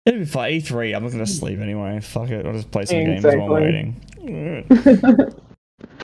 [0.06, 0.52] It'll be fine.
[0.54, 0.96] E3.
[0.96, 2.00] I'm not gonna sleep anyway.
[2.02, 2.46] Fuck it.
[2.46, 3.96] I'll just play some games while I'm waiting.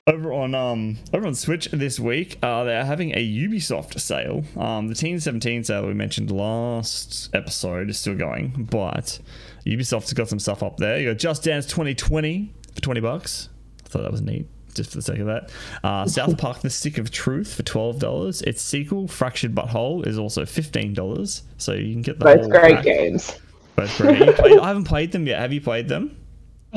[0.06, 4.44] over on um over on Switch this week, uh, they're having a Ubisoft sale.
[4.56, 9.18] Um, the Team17 sale we mentioned last episode is still going, but
[9.66, 10.98] Ubisoft's got some stuff up there.
[11.00, 13.48] You got Just Dance 2020 for 20 bucks.
[13.84, 14.46] I thought that was neat.
[14.74, 15.50] Just for the sake of that,
[15.84, 18.42] uh, South Park: The Stick of Truth for twelve dollars.
[18.42, 21.44] Its sequel, Fractured But Whole, is also fifteen dollars.
[21.58, 22.84] So you can get the Both whole great pack.
[22.84, 23.38] games.
[23.76, 24.34] Both great.
[24.34, 25.38] Played- I haven't played them yet.
[25.38, 26.16] Have you played them?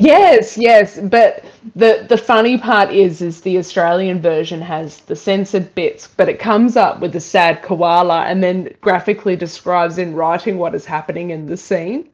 [0.00, 1.44] Yes, yes, but
[1.74, 6.38] the the funny part is is the Australian version has the censored bits, but it
[6.38, 11.30] comes up with a sad koala and then graphically describes in writing what is happening
[11.30, 12.08] in the scene.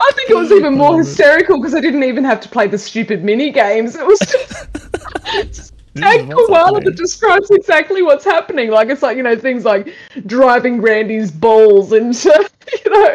[0.00, 2.78] I think it was even more hysterical because I didn't even have to play the
[2.78, 3.96] stupid mini games.
[3.96, 8.70] It was just This sad is what's koala that describes exactly what's happening.
[8.70, 9.92] Like it's like you know things like
[10.26, 12.28] driving Randy's balls into
[12.84, 13.14] you know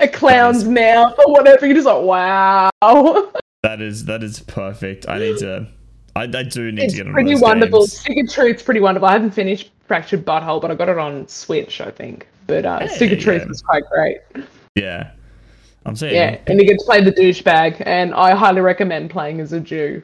[0.00, 1.66] a clown's mouth or whatever.
[1.66, 2.70] You're just like wow.
[3.62, 5.08] That is that is perfect.
[5.08, 5.68] I need to.
[6.16, 7.86] I, I do need It's to get on pretty wonderful.
[7.86, 9.08] Stick of Truth's pretty wonderful.
[9.08, 12.28] I haven't finished Fractured But Whole, but I got it on Switch, I think.
[12.46, 13.48] But uh, Stick of Hey, Truth yeah.
[13.48, 14.18] was quite great.
[14.76, 15.10] Yeah,
[15.86, 16.14] I'm saying.
[16.14, 19.60] Yeah, and you get to play the douchebag, and I highly recommend playing as a
[19.60, 20.02] Jew.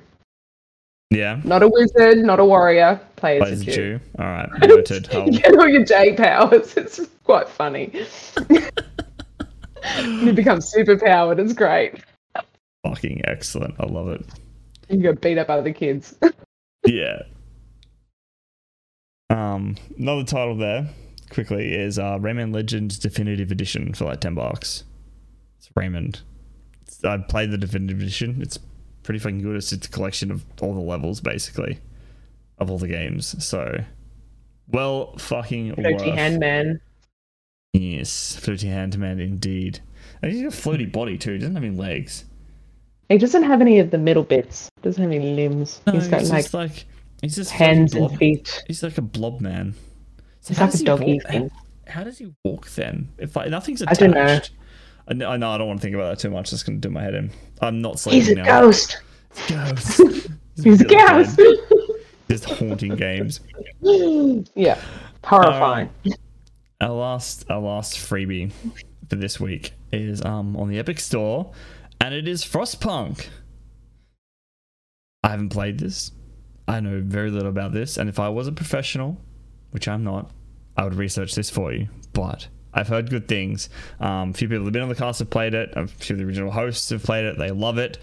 [1.11, 1.41] Yeah.
[1.45, 3.01] Not a wizard, not a warrior.
[3.17, 3.73] Play as Plays a Jew.
[3.73, 4.01] Jew.
[4.19, 5.09] All right, noted.
[5.11, 6.75] Get all your J powers.
[6.77, 7.93] It's quite funny.
[10.05, 11.41] you become super powered.
[11.41, 11.97] It's great.
[12.85, 13.75] fucking excellent.
[13.81, 14.25] I love it.
[14.89, 16.15] You get beat up by the kids.
[16.87, 17.25] Yeah.
[19.29, 20.89] Um, another title there
[21.31, 24.85] quickly is uh, Rayman Legends Definitive Edition for like ten bucks.
[25.59, 26.23] It's Raymond.
[26.81, 28.41] It's, I played the Definitive Edition.
[28.41, 28.59] It's
[29.11, 29.57] pretty fucking good.
[29.57, 31.81] It's just a collection of all the levels basically
[32.59, 33.45] of all the games.
[33.45, 33.83] So,
[34.69, 36.01] well, fucking worth.
[36.03, 36.81] hand man.
[37.73, 39.81] Yes, floaty hand man indeed.
[40.23, 41.33] And he's got a floaty body too.
[41.33, 42.25] He doesn't have any legs.
[43.09, 44.69] He doesn't have any of the middle bits.
[44.81, 45.81] Doesn't have any limbs.
[45.89, 46.85] No, he's got he's like like
[47.21, 48.63] he's just hands and feet.
[48.69, 49.75] He's like a blob man.
[50.41, 51.51] So He's how like a doggy walk- thing.
[51.89, 53.09] How, how does he walk then?
[53.19, 54.03] If like, nothing's attached.
[54.03, 54.39] I don't know.
[55.11, 56.51] I know, I don't want to think about that too much.
[56.53, 57.31] That's going to do my head in.
[57.61, 58.45] I'm not sleeping He's a now.
[58.45, 58.99] ghost.
[59.49, 60.01] Ghost.
[60.63, 61.41] He's a ghost.
[62.31, 63.41] Just haunting games.
[64.55, 64.81] yeah.
[65.25, 65.91] Horrifying.
[66.81, 68.53] Our last, our last freebie
[69.09, 71.53] for this week is um on the Epic Store,
[72.01, 73.29] and it is Frostpunk.
[75.25, 76.13] I haven't played this.
[76.69, 79.21] I know very little about this, and if I was a professional,
[79.73, 80.31] which I'm not,
[80.77, 81.89] I would research this for you.
[82.13, 83.69] But I've heard good things.
[83.99, 85.73] Um, a few people have been on the cast have played it.
[85.75, 87.37] A few of the original hosts have played it.
[87.39, 87.99] They love it.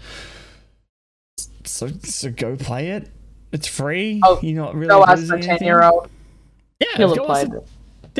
[1.64, 3.08] So, so go play it.
[3.52, 4.20] It's free.
[4.24, 6.08] Oh, You're not really Go ask losing the ten year old.
[6.80, 7.68] Yeah, He'll go have ask played the- it.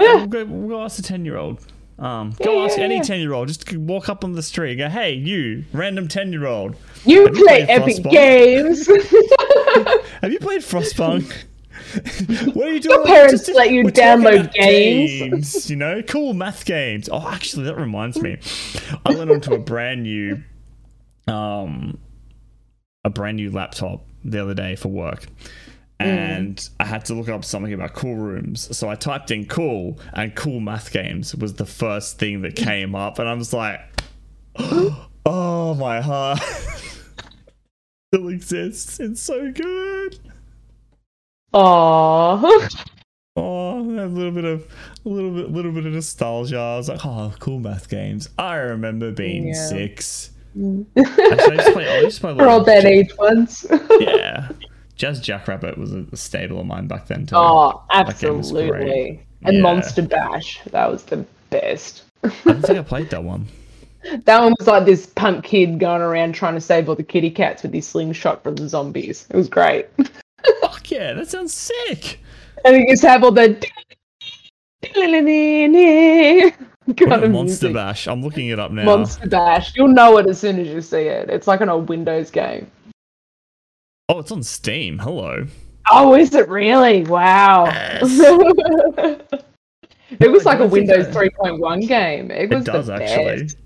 [0.04, 1.64] yeah, we'll go, we'll go ask a 10 year old.
[1.98, 3.48] Um, go Yeah, ask yeah, any 10 year old.
[3.48, 6.76] Just walk up on the street and go, hey, you, random 10 year old.
[7.04, 8.10] You Have you play Epic Frostpunk?
[8.10, 8.86] Games.
[10.22, 11.32] Have you played Frostpunk?
[12.54, 12.96] what are you doing?
[12.96, 15.30] Your parents let you download games.
[15.30, 17.08] games, You know, cool math games.
[17.10, 18.38] Oh, actually, that reminds me.
[19.06, 20.42] I went onto a brand new,
[21.26, 21.98] um,
[23.04, 25.26] a brand new laptop the other day for work.
[26.00, 28.76] And I had to look up something about cool rooms.
[28.76, 32.94] So I typed in cool, and cool math games was the first thing that came
[32.94, 33.18] up.
[33.18, 33.80] And I was like,
[34.58, 36.40] oh, my heart
[38.12, 39.00] still exists.
[39.00, 40.18] It's so good.
[41.54, 42.84] Aww.
[43.40, 44.66] Oh, a little bit of
[45.06, 46.58] a little bit, little bit of nostalgia.
[46.58, 48.28] I was like, oh, cool math games.
[48.36, 49.68] I remember being Yeah.
[49.68, 50.30] six.
[50.56, 52.32] Actually, I used to play.
[52.32, 52.34] I to play.
[52.34, 53.64] We're all that age once.
[54.00, 54.48] Yeah,
[54.96, 57.36] Jazz Jackrabbit was a, a staple of mine back then too.
[57.36, 58.06] Oh, game
[58.38, 58.64] was great.
[58.72, 59.26] absolutely.
[59.44, 59.62] And Yeah.
[59.62, 60.60] Monster Bash.
[60.72, 62.02] That was the best.
[62.24, 63.46] I don't think I played that one.
[64.24, 67.30] That one was like this punk kid going around trying to save all the kitty
[67.30, 69.28] cats with his slingshot from the zombies.
[69.30, 69.86] It was great.
[70.60, 72.20] Fuck yeah, that sounds sick.
[72.64, 73.60] And he just have all the
[76.96, 77.74] kind of Monster music.
[77.74, 78.06] Bash.
[78.08, 78.84] I'm looking it up now.
[78.84, 79.74] Monster Bash.
[79.76, 81.30] You'll know it as soon as you see it.
[81.30, 82.70] It's like an old Windows game.
[84.08, 84.98] Oh, it's on Steam.
[84.98, 85.46] Hello.
[85.90, 87.04] Oh, is it really?
[87.04, 87.66] Wow.
[87.66, 88.02] Yes.
[90.20, 92.30] it was like a Windows I- 3.1 game.
[92.30, 93.42] It was It does the actually.
[93.42, 93.56] best.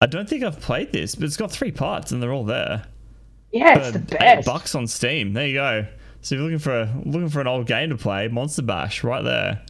[0.00, 2.84] I don't think I've played this, but it's got three parts and they're all there.
[3.54, 5.32] Yeah, it's the Eight bucks on Steam.
[5.32, 5.86] There you go.
[6.22, 9.04] So if you're looking for a, looking for an old game to play, Monster Bash,
[9.04, 9.62] right there.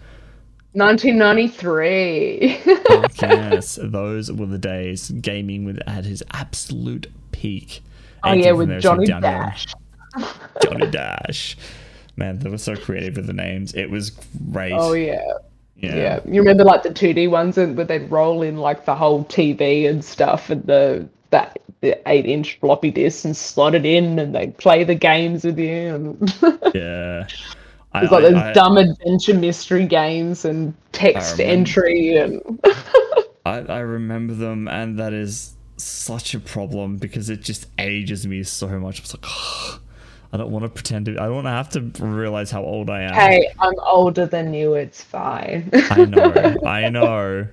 [0.72, 2.60] 1993.
[2.86, 7.82] Fuck yes, those were the days gaming was at his absolute peak.
[8.22, 9.04] oh yeah, with Johnny.
[9.04, 9.66] Dash.
[10.62, 11.58] Johnny Dash.
[12.16, 13.74] Man, they were so creative with the names.
[13.74, 14.10] It was
[14.50, 14.72] great.
[14.72, 15.20] Oh yeah.
[15.76, 15.94] yeah.
[15.94, 19.26] Yeah, you remember like the 2D ones and where they'd roll in like the whole
[19.26, 24.18] TV and stuff and the that the eight inch floppy disk and slot it in
[24.18, 26.34] and they'd play the games with you and
[26.74, 27.26] Yeah.
[27.92, 32.40] I, there's like those I- dumb adventure mystery games and text entry and
[33.46, 38.42] I, I remember them, and that is such a problem because it just ages me
[38.42, 39.00] so much.
[39.00, 39.26] It's like,
[40.32, 41.12] I don't want to pretend to.
[41.12, 43.12] I don't want to have to realize how old I am.
[43.12, 45.68] hey, I'm older than you, it's fine.
[45.74, 46.56] I know.
[46.66, 47.46] I know.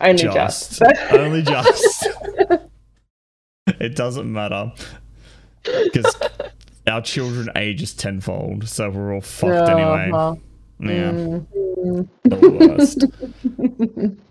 [0.00, 0.78] Only Just.
[0.78, 1.12] just.
[1.12, 2.06] only just.
[3.80, 4.72] it doesn't matter
[5.62, 6.16] because
[6.86, 10.10] our children age is tenfold, so we're all fucked anyway.
[10.12, 10.34] Uh-huh.
[10.80, 12.08] Yeah, Mm.
[12.24, 13.04] the worst.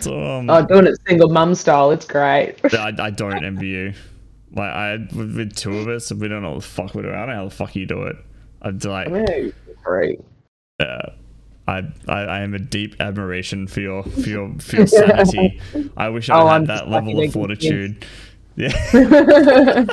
[0.00, 2.56] So, um, Oh, doing it single mum style, it's great.
[2.74, 3.94] I, I don't envy you.
[4.52, 7.14] Like I with, with two of us, we don't know what the fuck we're doing.
[7.14, 8.16] I don't know how the fuck you do it.
[8.60, 9.52] I'd like, No,
[9.82, 10.20] great.
[10.80, 11.10] uh,
[11.66, 15.60] I, I I am a deep admiration for your for your for your sanity.
[15.96, 18.04] I wish I Oh, had I'm that level of fortitude.
[18.56, 18.72] Yeah,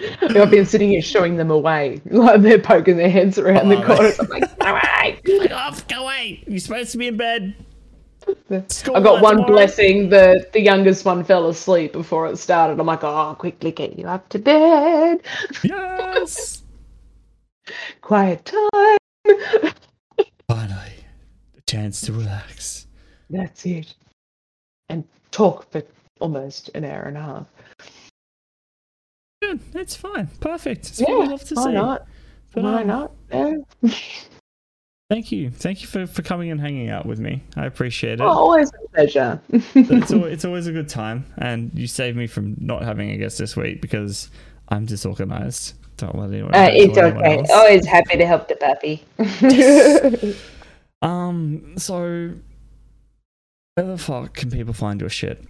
[0.00, 2.00] I've been sitting here showing them away.
[2.06, 4.18] Like they're poking their heads around the Oh, corners.
[4.18, 5.20] I'm like, all right.
[5.28, 6.42] Like, oh, go away!
[6.46, 7.54] You're supposed to be in bed.
[8.68, 9.52] School I got one tomorrow.
[9.52, 10.08] blessing.
[10.08, 12.78] The the youngest one fell asleep before it started.
[12.80, 15.22] I'm like, oh, quickly get you up to bed.
[15.64, 16.62] Yes.
[18.00, 18.98] Quiet time.
[20.48, 20.92] Finally,
[21.56, 22.86] a chance to relax.
[23.30, 23.94] That's it.
[24.88, 25.82] And talk for
[26.22, 27.46] almost an hour and a half.
[29.42, 29.60] Good.
[29.72, 30.28] That's fine.
[30.40, 30.84] Perfect.
[30.84, 31.72] That's Yeah, love to why see.
[31.72, 32.06] not?
[32.54, 33.12] But, Why um, not?
[33.32, 33.54] Yeah.
[35.10, 35.50] Thank you.
[35.50, 37.42] Thank you for, for coming and hanging out with me.
[37.56, 38.20] I appreciate it.
[38.20, 39.40] Oh, always a pleasure.
[39.50, 41.26] it's, always, it's always a good time.
[41.38, 44.30] And you saved me from not having a guest this week because
[44.68, 45.74] I'm disorganized.
[45.96, 46.54] Don't let anyone.
[46.54, 47.44] Uh, it's okay.
[47.52, 49.04] Always happy to help the puppy.
[51.02, 52.32] Um, so
[53.74, 55.44] where the fuck can people find your shit?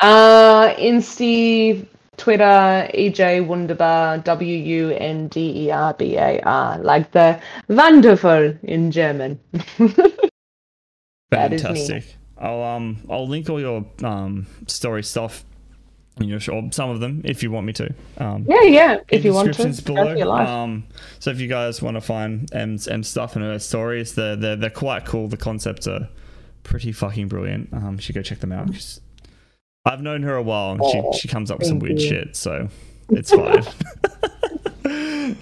[0.00, 1.86] Uh, Insta,
[2.16, 8.54] Twitter, EJ Wunderbar, W U N D E R B A R, like the wonderful
[8.62, 9.40] in German.
[11.34, 11.68] That is me.
[11.68, 12.16] Fantastic.
[12.38, 15.44] I'll um I'll link all your um story stuff
[16.20, 17.94] in your or some of them if you want me to.
[18.18, 18.96] Um yeah, yeah.
[19.08, 20.36] If you want to, descriptions go for below.
[20.36, 20.84] Um,
[21.18, 24.56] so if you guys want to find M's M stuff and her stories, they're they're
[24.56, 25.28] they're quite cool.
[25.28, 26.08] The concepts are
[26.62, 27.72] pretty fucking brilliant.
[27.72, 28.68] Um, you should go check them out.
[29.84, 32.08] I've known her a while, and Oh, she she comes up with some weird you.
[32.08, 32.68] shit, so
[33.10, 33.62] it's fine.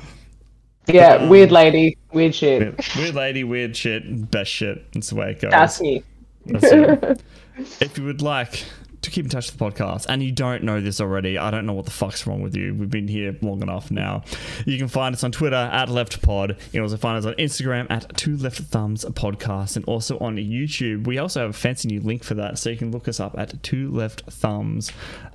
[0.88, 2.60] yeah, um, weird lady, weird shit.
[2.60, 4.92] weird, weird lady, weird shit, best shit.
[4.92, 5.50] That's the way it goes.
[5.52, 6.02] That's me.
[6.46, 7.20] That's
[7.80, 8.64] if you would like
[9.12, 11.72] keep in touch with the podcast and you don't know this already, I don't know
[11.72, 12.74] what the fuck's wrong with you.
[12.74, 14.22] We've been here long enough now.
[14.66, 16.48] You can find us on Twitter at LeftPod.
[16.48, 20.36] You can also find us on Instagram at Two Left Thumbs Podcast and also on
[20.36, 21.06] YouTube.
[21.06, 23.38] We also have a fancy new link for that, so you can look us up
[23.38, 24.90] at Two Left Thumbs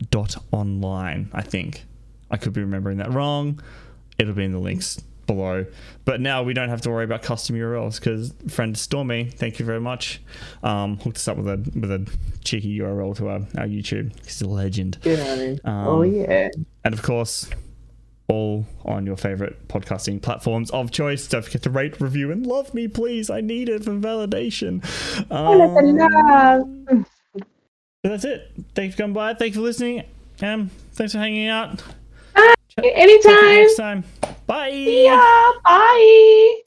[0.10, 1.30] dot online.
[1.34, 1.86] I think
[2.32, 3.62] I could be remembering that wrong.
[4.18, 5.66] It'll be in the links below.
[6.06, 9.66] But now we don't have to worry about custom URLs because friend Stormy, thank you
[9.66, 10.22] very much,
[10.64, 12.10] um, hooked us up with a with a
[12.44, 14.14] cheeky URL to our, our YouTube.
[14.26, 14.96] He's a legend.
[15.04, 15.60] Him.
[15.64, 16.50] Um, oh yeah.
[16.84, 17.50] And of course,
[18.28, 21.28] all on your favorite podcasting platforms of choice.
[21.28, 23.30] Don't forget to rate, review, and love me, please.
[23.30, 24.84] I need it for validation.
[25.32, 27.06] Um,
[28.04, 28.52] that's it.
[28.76, 29.34] Thanks for coming by.
[29.34, 30.04] Thanks for listening.
[30.42, 31.82] Um, thanks for hanging out.
[32.84, 33.46] Anytime.
[33.56, 34.04] next time.
[34.46, 34.70] Bye.
[34.70, 35.52] Yeah.
[35.64, 36.62] Bye.